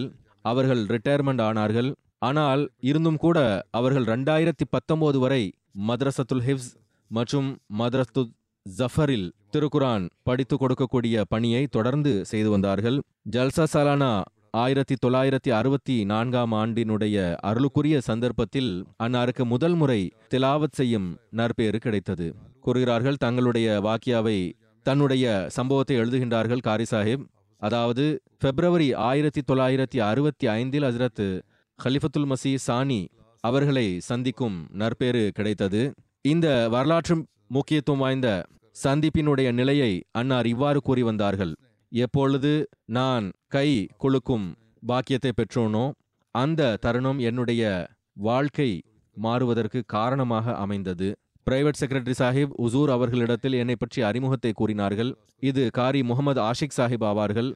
[0.50, 1.90] அவர்கள் ரிட்டையர்மெண்ட் ஆனார்கள்.
[2.28, 3.38] ஆனால் இருந்தும் கூட
[3.78, 5.42] அவர்கள் ரெண்டாயிரத்தி பத்தொம்போது வரை
[5.88, 6.70] மத்ரசத்துல் ஹிப்ஸ்
[7.10, 7.48] மற்றும்
[7.80, 8.22] மத்ரஸ்து
[8.66, 13.00] ஜஃபரில் திருக்குரான் படித்து கொடுக்கக்கூடிய பணியை தொடர்ந்து செய்து வந்தார்கள்.
[13.30, 21.78] ஜல்சா சாலானா ஆயிரத்தி தொள்ளாயிரத்தி அறுபத்தி நான்காம் ஆண்டினுடைய அருளுக்குரிய சந்தர்ப்பத்தில் அன்னாருக்கு முதல் முறை திலாவத் செய்யும் நற்பேறு
[21.78, 22.34] கிடைத்தது.
[22.60, 24.52] கூறுகிறார்கள் தங்களுடைய வாக்கியாவை
[24.82, 27.24] தன்னுடைய சம்பவத்தை எழுதுகின்றார்கள் காரி சாஹிப்.
[27.58, 31.40] அதாவது பிப்ரவரி ஆயிரத்தி தொள்ளாயிரத்தி அறுபத்தி ஐந்தில் ஹசரத்
[31.84, 33.08] ஹலிஃபத்துல் மசி சானி
[33.40, 35.94] அவர்களை சந்திக்கும் நற்பேறு கிடைத்தது.
[36.22, 38.28] இந்த வரலாற்று முக்கியத்துவம் வாய்ந்த
[38.82, 41.52] சந்திப்பினுடைய நிலையை அன்னார் இவ்வாறு கூறி வந்தார்கள்.
[41.92, 42.52] எப்பொழுது
[42.96, 43.68] நான் கை
[44.02, 44.46] குலுக்கும்
[44.82, 45.84] பாக்கியத்தை பெற்றோனோ
[46.34, 47.62] அந்த தருணம் என்னுடைய
[48.26, 48.70] வாழ்க்கை
[49.16, 51.08] மாறுவதற்கு காரணமாக அமைந்தது.
[51.46, 55.10] பிரைவேட் செக்ரட்டரி சாஹிப் உசூர் அவர்களிடத்தில் என்னை பற்றி அறிமுகத்தை கூறினார்கள்.
[55.50, 57.50] இது காரி முகமது ஆஷிக் சாஹிப் ஆவார்கள்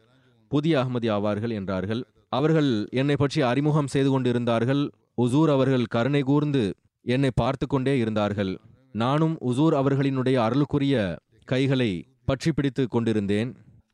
[0.51, 2.03] புதிய அகமதி ஆவார்கள் என்றார்கள்.
[2.39, 4.83] அவர்கள் என்னை பற்றி அறிமுகம் செய்து கொண்டிருந்தார்கள்.
[5.25, 6.64] உசூர் அவர்கள் கருணை கூர்ந்து
[7.05, 8.53] என்னை பார்த்து கொண்டே இருந்தார்கள்.
[8.93, 11.91] நானும் உசூர் அவர்களினுடைய அருளுக்குரிய கைகளை
[12.24, 13.51] பற்றி பிடித்து கொண்டிருந்தேன்.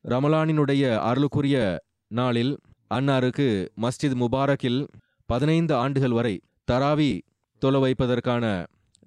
[0.08, 1.78] ரமலானினுடைய அருளுக்குரிய
[2.08, 2.58] நாளில்
[2.94, 4.88] அன்னாருக்கு மஸ்ஜித் முபாரக்கில்
[5.26, 6.40] பதினைந்து ஆண்டுகள் வரை
[6.70, 7.20] தராவி
[7.58, 8.44] தொலை வைப்பதற்கான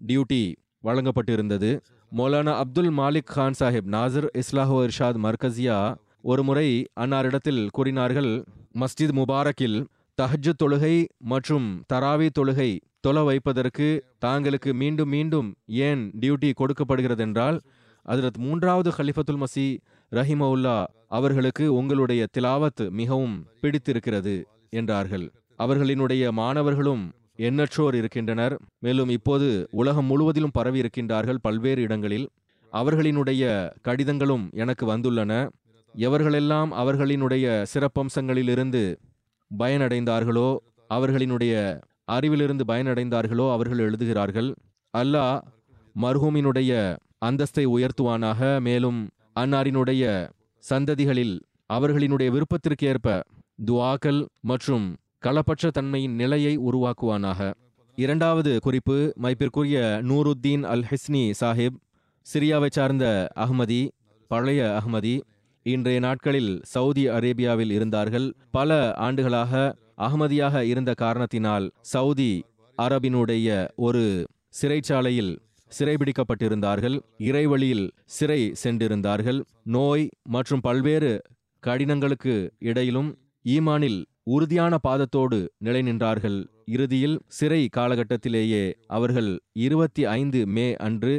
[0.08, 1.80] டியூட்டி வழங்கப்பட்டிருந்தது.
[2.18, 8.44] மௌலானா அப்துல் மாலிக் கான் சாஹிப் நாசர் இஸ்லாஹோ இர்ஷாத் மர்கசியா ஒரு முறை அன்னாரிடத்தில் கூறினார்கள்
[8.80, 9.86] மஸ்ஜித் முபாரக்கில்
[10.22, 17.60] தஹஜ் தொழுகை மற்றும் தராவி தொழுகை தொலை வைப்பதற்கு தாங்களுக்கு மீண்டும் மீண்டும் ஏன் டியூட்டி கொடுக்கப்படுகிறதென்றால்
[18.04, 19.78] அதில் மூன்றாவது ஹலிஃபத்துல் மசி
[20.12, 25.32] ரஹிமவுல்லா அவர்களுக்கு உங்களுடைய திலாவத் மிகவும் பிடித்திருக்கிறது என்றார்கள்.
[25.58, 28.60] அவர்களினுடைய மாணவர்களும் எண்ணற்றோர் இருக்கின்றனர்.
[28.80, 32.30] மேலும் இப்போது உலகம் முழுவதிலும் பரவி இருக்கின்றார்கள் பல்வேறு இடங்களில்.
[32.74, 35.50] அவர்களினுடைய கடிதங்களும் எனக்கு வந்துள்ளன.
[35.96, 38.96] எவர்களெல்லாம் அவர்களினுடைய சிறப்பம்சங்களிலிருந்து
[39.58, 40.58] பயனடைந்தார்களோ?
[40.90, 41.54] அவர்களினுடைய
[42.12, 43.52] அறிவிலிருந்து பயனடைந்தார்களோ?
[43.52, 44.54] அவர்கள் எழுதுகிறார்கள்
[44.98, 45.40] அல்லாஹ்
[45.96, 46.72] மர்ஹூமினுடைய
[47.26, 49.00] அந்தஸ்தை உயர்த்துவானாக மேலும்
[49.40, 50.04] அன்னாரினுடைய
[50.64, 51.36] சந்ததிகளில்
[51.74, 53.24] அவர்களினுடைய விருப்பத்திற்கு ஏற்ப
[53.66, 54.86] துவாக்கள் மற்றும்
[55.26, 57.54] களப்பற்ற தன்மையின் நிலையை உருவாக்குவானாக.
[57.98, 61.78] இரண்டாவது குறிப்பு மைப்பிற்குரிய நூருத்தீன் அல் ஹிஸ்னி சாஹிப்
[62.28, 63.82] சிரியாவை சார்ந்த அஹ்மதி
[64.32, 65.14] பழைய அஹ்மதி
[65.74, 68.28] இன்றைய நாட்களில் சவுதி அரேபியாவில் இருந்தார்கள்.
[68.58, 69.54] பல ஆண்டுகளாக
[70.06, 72.32] அகமதியாக இருந்த காரணத்தினால் சவுதி
[72.78, 73.48] அரபினுடைய
[73.88, 74.04] ஒரு
[74.60, 75.34] சிறைச்சாலையில்
[75.72, 76.96] சிறைபிடிக்கப்பட்டிருந்தார்கள்.
[77.30, 79.40] இறைவழியில் சிறை சென்றிருந்தார்கள்.
[79.76, 80.06] நோய்
[80.36, 81.12] மற்றும் பல்வேறு
[81.64, 82.36] கடினங்களுக்கு
[82.70, 83.12] இடையிலும்
[83.56, 84.00] ஈமானில்
[84.36, 86.40] உறுதியான பாதத்தோடு நிலை நின்றார்கள்.
[86.76, 88.64] இறுதியில் சிறை காலகட்டத்திலேயே
[88.98, 89.30] அவர்கள்
[89.66, 91.14] இருபத்தி ஐந்து மே அன்று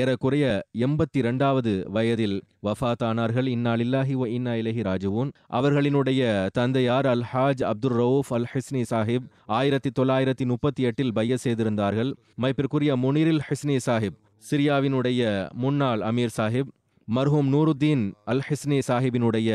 [0.00, 0.44] ஏறக்குறைய
[0.84, 2.36] எண்பத்தி இரண்டாவது வயதில்
[2.66, 6.22] வஃபாத்தானார்கள் இன்னாலில்லாஹி வ இன்னா இலஹி ராஜுவூன் அவர்களினுடைய
[6.58, 9.26] தந்தையார் அல் ஹாஜ் அப்துல் ரவுஃப் அல் ஹிஸ்னி சாஹிப்
[9.58, 12.10] ஆயிரத்தி தொள்ளாயிரத்தி முப்பத்தி எட்டில் பைய செய்திருந்தார்கள்.
[12.42, 14.18] மைப்பிற்குரிய முனிரில் ஹிஸ்னி சாஹிப்
[14.50, 15.22] சிரியாவினுடைய
[15.64, 16.70] முன்னாள் அமீர் சாஹிப்
[17.08, 19.50] மர்ஹூம் நூருத்தீன் அல் ஹிஸ்னி சாஹிபினுடைய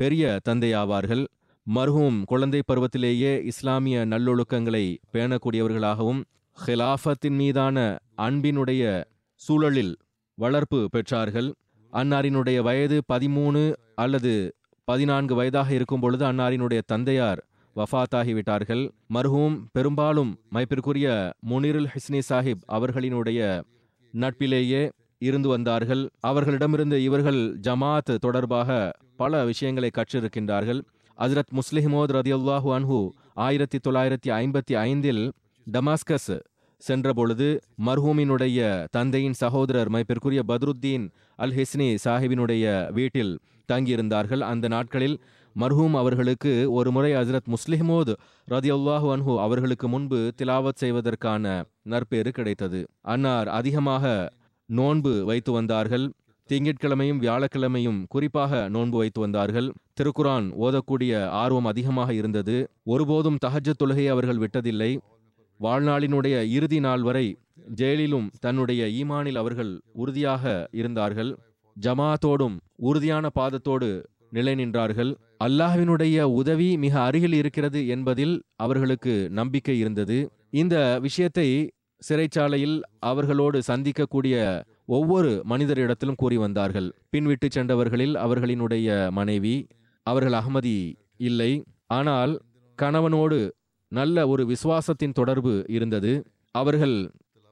[0.00, 1.24] பெரிய தந்தையாவார்கள்.
[1.66, 6.22] மர்ஹூம் குழந்தை பருவத்திலேயே இஸ்லாமிய நல்லொழுக்கங்களை பேணக்கூடியவர்களாகவும்
[6.56, 7.76] ஹிலாஃபத்தின் மீதான
[8.26, 8.82] அன்பினுடைய
[9.46, 9.94] சூழலில்
[10.38, 11.48] வளர்ப்பு பெற்றார்கள்.
[11.92, 13.62] அன்னாரினுடைய வயது பதிமூணு
[14.02, 14.32] அல்லது
[14.88, 17.40] பதினான்கு வயதாக இருக்கும் பொழுது அன்னாரினுடைய தந்தையார்
[17.76, 18.82] வஃபாத்தாகிவிட்டார்கள்
[19.14, 21.08] மர்ஹூம் பெரும்பாலும் மைப்பிற்குரிய
[21.50, 23.40] முனிருல் ஹிஸ்னி சாஹிப் அவர்களினுடைய
[24.14, 24.82] நட்பிலேயே
[25.28, 26.02] இருந்து வந்தார்கள்.
[26.30, 28.78] அவர்களிடமிருந்து இவர்கள் ஜமாத் தொடர்பாக
[29.16, 30.80] பல விஷயங்களை கற்றிருக்கின்றார்கள்.
[31.18, 32.98] அஜரத் முஸ்லிஹமோத் ரதியுல்லாஹு அன்ஹு
[33.46, 35.24] ஆயிரத்தி தொள்ளாயிரத்தி ஐம்பத்தி ஐந்தில்
[35.66, 36.34] டமாஸ்கஸ்
[36.88, 37.48] சென்றபொழுது
[37.86, 43.38] மர்ஹூமினுடைய தந்தையின் சகோதரர் மைப்பிற்குரிய பத்ருத்தீன் அல் ஹிஸ்னி சாஹிபினுடைய வீட்டில்
[43.72, 44.40] தங்கியிருந்தார்கள்.
[44.40, 45.20] அந்த நாட்களில்
[45.60, 48.12] மர்ஹூம் அவர்களுக்கு ஒரு முறை ஹஜ்ரத் முஸ்லிஹமோத்
[48.48, 52.80] ரதியுல்லாஹு அன்ஹு அவர்களுக்கு முன்பு திலாவத் செய்வதற்கான நற்பேறு கிடைத்தது.
[53.00, 54.32] அன்னார் அதிகமாக
[54.66, 56.06] நோன்பு வைத்து வந்தார்கள்.
[56.50, 59.68] திங்கட்கிழமையும் வியாழக்கிழமையும் குறிப்பாக நோன்பு வைத்து வந்தார்கள்.
[60.00, 62.56] திருக்குரான் ஓதக்கூடிய ஆர்வம் அதிகமாக இருந்தது.
[62.84, 64.90] ஒருபோதும் தஹஜ்ஜத் தொழுகை அவர்கள் விட்டதில்லை.
[65.60, 67.26] வாழ்நாளினுடைய இறுதி நாள் வரை
[67.80, 71.30] ஜெயிலிலும் தன்னுடைய ஈமானில் அவர்கள் உறுதியாக இருந்தார்கள்.
[71.76, 72.56] ஜமாத்தோடும்
[72.88, 73.88] உறுதியான பாதத்தோடு
[74.36, 75.12] நிலை நின்றார்கள்.
[75.44, 80.18] அல்லாஹ்வினுடைய உதவி மிக அருகில் இருக்கிறது என்பதில் அவர்களுக்கு நம்பிக்கை இருந்தது.
[80.62, 81.48] இந்த விஷயத்தை
[82.02, 82.76] சிறைச்சாலையில்
[83.10, 84.36] அவர்களோடு சந்திக்கக்கூடிய
[84.96, 86.88] ஒவ்வொரு மனிதரிடத்திலும் கூறி வந்தார்கள்.
[87.12, 89.56] பின்விட்டு சென்றவர்களில் அவர்களினுடைய மனைவி
[90.06, 90.78] அவர்கள் அகமதி
[91.28, 91.52] இல்லை.
[91.98, 92.32] ஆனால்
[92.78, 93.38] கணவனோடு
[93.98, 96.12] நல்ல ஒரு விசுவாசத்தின் தொடர்பு இருந்தது.
[96.60, 96.96] அவர்கள்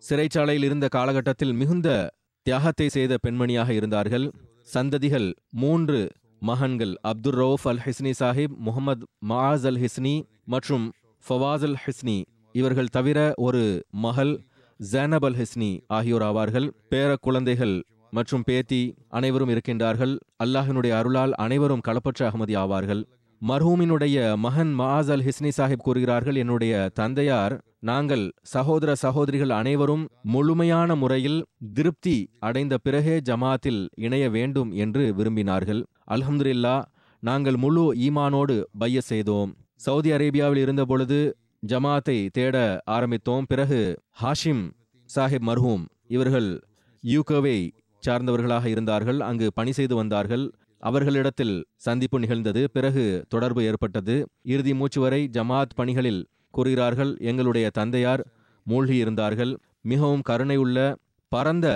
[0.03, 1.88] சிறைச்சாலையில் இருந்த காலகட்டத்தில் மிகுந்த
[2.47, 4.26] தியாகத்தை செய்த பெண்மணியாக இருந்தார்கள்.
[4.74, 5.28] சந்ததிகள்
[5.62, 6.01] மூன்று
[6.49, 10.14] மகன்கள் அப்துர் ரவுஃப் அல் ஹிஸ்னி சாஹிப் முகமது மாஸ் அல் ஹிஸ்னி
[10.55, 10.86] மற்றும்
[11.24, 12.18] ஃபவாஸ் அல் ஹிஸ்னி
[12.61, 13.62] இவர்கள் தவிர ஒரு
[14.05, 14.32] மகள்
[14.80, 16.66] ஜேனப் அல் ஹிஸ்னி ஆகியோர் ஆவார்கள்.
[16.93, 17.76] பேர குழந்தைகள்
[18.16, 18.80] மற்றும் பேத்தி
[19.18, 20.14] அனைவரும் இருக்கின்றார்கள்.
[20.45, 23.03] அல்லாஹினுடைய அருளால் அனைவரும் களப்பற்ற அகமதி ஆவார்கள்.
[23.49, 31.47] மர்ஹூமினுடைய மகன் மாஸ் அல் ஹிஸ்னி சாஹிப் கூறுகிறார்கள் என்னுடைய தந்தையார் நாங்கள் சகோதர சகோதரிகள் அனைவரும் முழுமையான முறையில்
[31.74, 35.82] திருப்தி அடைந்த பிறகே ஜமாத்தில் இணைய வேண்டும் என்று விரும்பினார்கள்.
[36.11, 36.84] அல்ஹம்துல்லா
[37.20, 39.57] நாங்கள் முழு ஈமானோடு பைய செய்தோம்.
[39.76, 41.36] சவுதி அரேபியாவில் இருந்தபொழுது
[41.66, 43.43] ஜமாத்தை தேட ஆரம்பித்தோம்.
[43.49, 44.64] பிறகு ஹாஷிம்
[45.11, 46.51] சாஹிப் மர்ஹூம் இவர்கள்
[47.05, 47.70] யூகோவை
[48.03, 49.20] சார்ந்தவர்களாக இருந்தார்கள்.
[49.20, 50.53] அங்கு பணி செய்து வந்தார்கள்.
[50.88, 52.70] அவர்களிடத்தில் சந்திப்பு நிகழ்ந்தது.
[52.70, 54.14] பிறகு தொடர்பு ஏற்பட்டது.
[54.42, 57.16] இறுதி மூச்சு வரை ஜமாத் பணிகளில் கூறுகிறார்கள்.
[57.20, 58.22] எங்களுடைய தந்தையார்
[58.66, 59.52] மூழ்கியிருந்தார்கள்.
[59.80, 60.78] மிகவும் கருணையுள்ள
[61.28, 61.66] பரந்த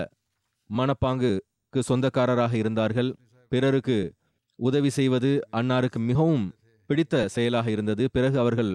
[0.71, 3.11] மனப்பாங்குக்கு சொந்தக்காரராக இருந்தார்கள்.
[3.49, 4.15] பிறருக்கு
[4.59, 6.53] உதவி செய்வது அன்னாருக்கு மிகவும்
[6.87, 8.11] பிடித்த செயலாக இருந்தது.
[8.11, 8.73] பிறகு அவர்கள்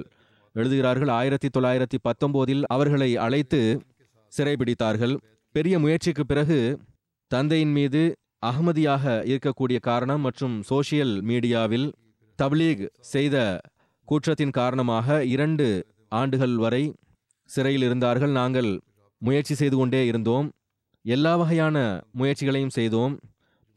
[0.53, 3.59] எழுதுகிறார்கள் ஆயிரத்தி தொள்ளாயிரத்தி பத்தொம்போதில் அவர்களை அழைத்து
[4.37, 5.15] சிறைபிடித்தார்கள்.
[5.55, 6.59] பெரிய முயற்சிக்கு பிறகு
[7.31, 8.01] தந்தையின் மீது
[8.45, 11.87] அகமதியாக இருக்கக்கூடிய காரணம் மற்றும் சோசியல் மீடியாவில்
[12.39, 12.83] தப்லீக்
[13.13, 13.35] செய்த
[14.07, 15.67] கூற்றத்தின் காரணமாக இரண்டு
[16.09, 16.83] ஆண்டுகள் வரை
[17.49, 18.31] சிறையில் இருந்தார்கள்.
[18.31, 18.69] நாங்கள்
[19.21, 20.47] முயற்சி செய்து கொண்டே இருந்தோம்.
[21.05, 21.77] எல்லா வகையான
[22.19, 23.13] முயற்சிகளையும் செய்தோம்.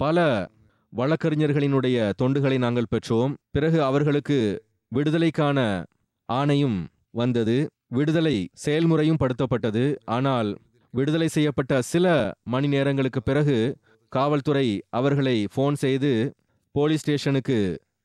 [0.01, 0.19] பல
[0.93, 3.33] வழக்கறிஞர்களினுடைய தொண்டுகளை நாங்கள் பெற்றோம்.
[3.51, 4.39] பிறகு அவர்களுக்கு
[4.93, 5.59] விடுதலைக்கான
[6.29, 6.79] ஆணையும்
[7.11, 7.57] வந்தது.
[7.89, 9.85] விடுதலை செயல்முறையும் படுத்தப்பட்டது.
[10.05, 10.51] ஆனால்
[10.95, 12.07] விடுதலை செய்யப்பட்ட சில
[12.43, 13.57] மணி நேரங்களுக்கு பிறகு
[14.17, 14.67] காவல்துறை
[14.99, 16.11] அவர்களை ஃபோன் செய்து
[16.75, 17.57] போலீஸ் ஸ்டேஷனுக்கு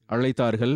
[0.09, 0.75] அழைத்தார்கள்.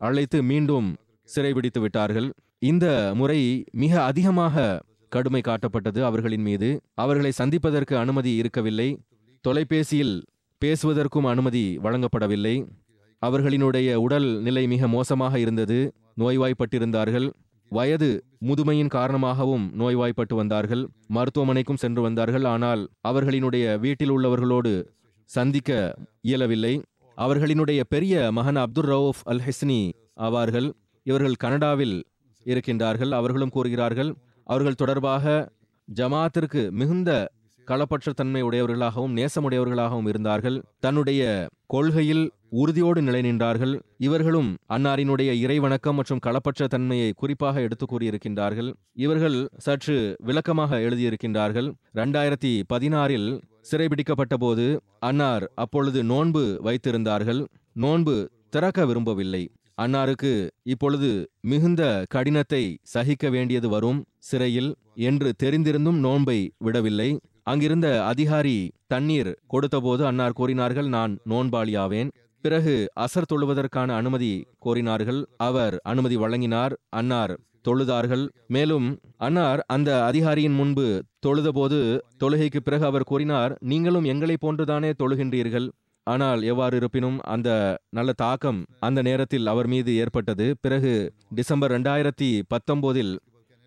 [0.00, 0.88] அழைத்து மீண்டும்
[1.28, 2.28] சிறைபிடித்து விட்டார்கள்.
[2.70, 2.86] இந்த
[3.20, 3.40] முறை
[3.82, 4.66] மிக அதிகமாக
[5.12, 6.68] கடுமை காட்டப்பட்டது அவர்களின் மீது.
[6.94, 8.88] அவர்களை சந்திப்பதற்கு அனுமதி இருக்கவில்லை.
[9.44, 10.16] தொலைபேசியில்
[10.62, 12.56] பேசுவதற்கும் அனுமதி வழங்கப்படவில்லை.
[13.22, 15.78] அவர்களினுடைய உடல் நிலை மிக மோசமாக இருந்தது.
[16.20, 17.28] நோய்வாய்ப்பட்டிருந்தார்கள்.
[17.68, 20.88] வயது முதுமையின் காரணமாகவும் நோய்வாய்ப்பட்டு வந்தார்கள்.
[21.14, 22.44] மருத்துவமனைக்கும் சென்று வந்தார்கள்.
[22.44, 24.84] ஆனால் அவர்களினுடைய வீட்டில் உள்ளவர்களோடு
[25.24, 26.82] சந்திக்க இயலவில்லை.
[27.16, 30.72] அவர்களினுடைய பெரிய மகன் அப்துல் ரவுஃப் அல் ஹெஸ்னி ஆவார்கள்.
[31.02, 32.04] இவர்கள் கனடாவில்
[32.44, 33.10] இருக்கின்றார்கள்.
[33.10, 34.14] அவர்களும் கூறுகிறார்கள்
[34.44, 35.52] அவர்கள் தொடர்பாக
[35.94, 37.10] ஜமாத்திற்கு மிகுந்த
[37.66, 40.62] களப்பற்ற தன்மை உடையவர்களாகவும் நேசமுடையவர்களாகவும் இருந்தார்கள்.
[40.80, 43.80] தன்னுடைய கொள்கையில் உறுதியோடு நிலை நின்றார்கள்.
[43.96, 48.72] இவர்களும் அன்னாரினுடைய இறைவணக்கம் மற்றும் களப்பற்ற தன்மையை குறிப்பாக எடுத்து கூறியிருக்கின்றார்கள்.
[48.92, 51.72] இவர்கள் சற்று விளக்கமாக எழுதியிருக்கின்றார்கள்.
[51.94, 53.40] இரண்டாயிரத்தி பதினாறில்
[53.70, 57.44] சிறைபிடிக்கப்பட்ட போது அன்னார் அப்பொழுது நோன்பு வைத்திருந்தார்கள்.
[57.72, 59.50] நோன்பு திறக்க விரும்பவில்லை.
[59.78, 64.04] அன்னாருக்கு இப்பொழுது மிகுந்த கடினத்தை சகிக்க வேண்டியது வரும்.
[64.18, 67.18] சிறையில் என்று தெரிந்திருந்தும் நோன்பை விடவில்லை.
[67.42, 72.10] அங்கிருந்த அதிகாரி தண்ணீர் கொடுத்தபோது அன்னார் கூறினார்கள் நான் நோன்பாளியாவேன்.
[72.42, 74.32] பிறகு அசர் தொழுவதற்கான அனுமதி
[74.64, 75.20] கோரினார்கள்.
[75.36, 76.74] அவர் அனுமதி வழங்கினார்.
[76.88, 77.34] அன்னார்
[77.68, 78.24] தொழுதார்கள்.
[78.46, 78.86] மேலும்
[79.16, 80.86] அன்னார் அந்த அதிகாரியின் முன்பு
[81.26, 81.78] தொழுதபோது
[82.22, 85.68] தொழுகைக்கு பிறகு அவர் கூறினார் நீங்களும் எங்களைப் போன்றுதானே தொழுகின்றீர்கள்.
[86.06, 87.48] ஆனால் எவ்வாறு இருப்பினும் அந்த
[87.96, 90.46] நல்ல தாக்கம் அந்த நேரத்தில் அவர் மீது ஏற்பட்டது.
[90.60, 90.92] பிறகு
[91.34, 93.12] டிசம்பர் ரெண்டாயிரத்தி பத்தொன்பதில்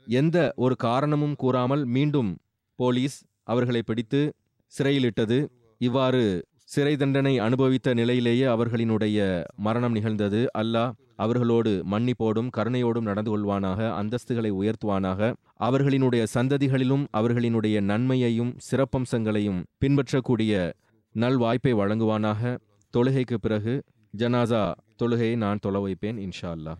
[0.08, 2.32] எந்த ஒரு காரணமும் கூறாமல் மீண்டும்
[2.80, 4.22] போலீஸ் அவர்களை பிடித்து
[4.74, 5.38] சிறையிலிட்டது.
[5.82, 6.24] இவ்வாறு
[6.72, 10.48] சிறை தண்டனை அனுபவித்த நிலையிலேயே அவர்களினுடைய மரணம் நிகழ்ந்தது.
[10.58, 15.34] அல்லாஹ் அவர்களோடு மன்னிப்போடும் கருணையோடும் நடந்து கொள்வானாக அந்தஸ்துகளை உயர்த்துவானாக.
[15.60, 20.74] அவர்களினுடைய சந்ததிகளிலும் அவர்களினுடைய நன்மையையும் சிறப்பம்சங்களையும் பின்பற்றக்கூடிய
[21.16, 22.58] நல்வாய்ப்பை வழங்குவானாக.
[22.94, 23.84] தொழுகைக்கு பிறகு
[24.18, 24.64] ஜனாசா
[25.04, 26.80] தொழுகையை நான் தொலை வைப்பேன் இன்ஷா அல்லாஹ்.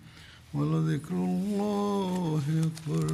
[0.53, 3.07] ولذكر الله أكبر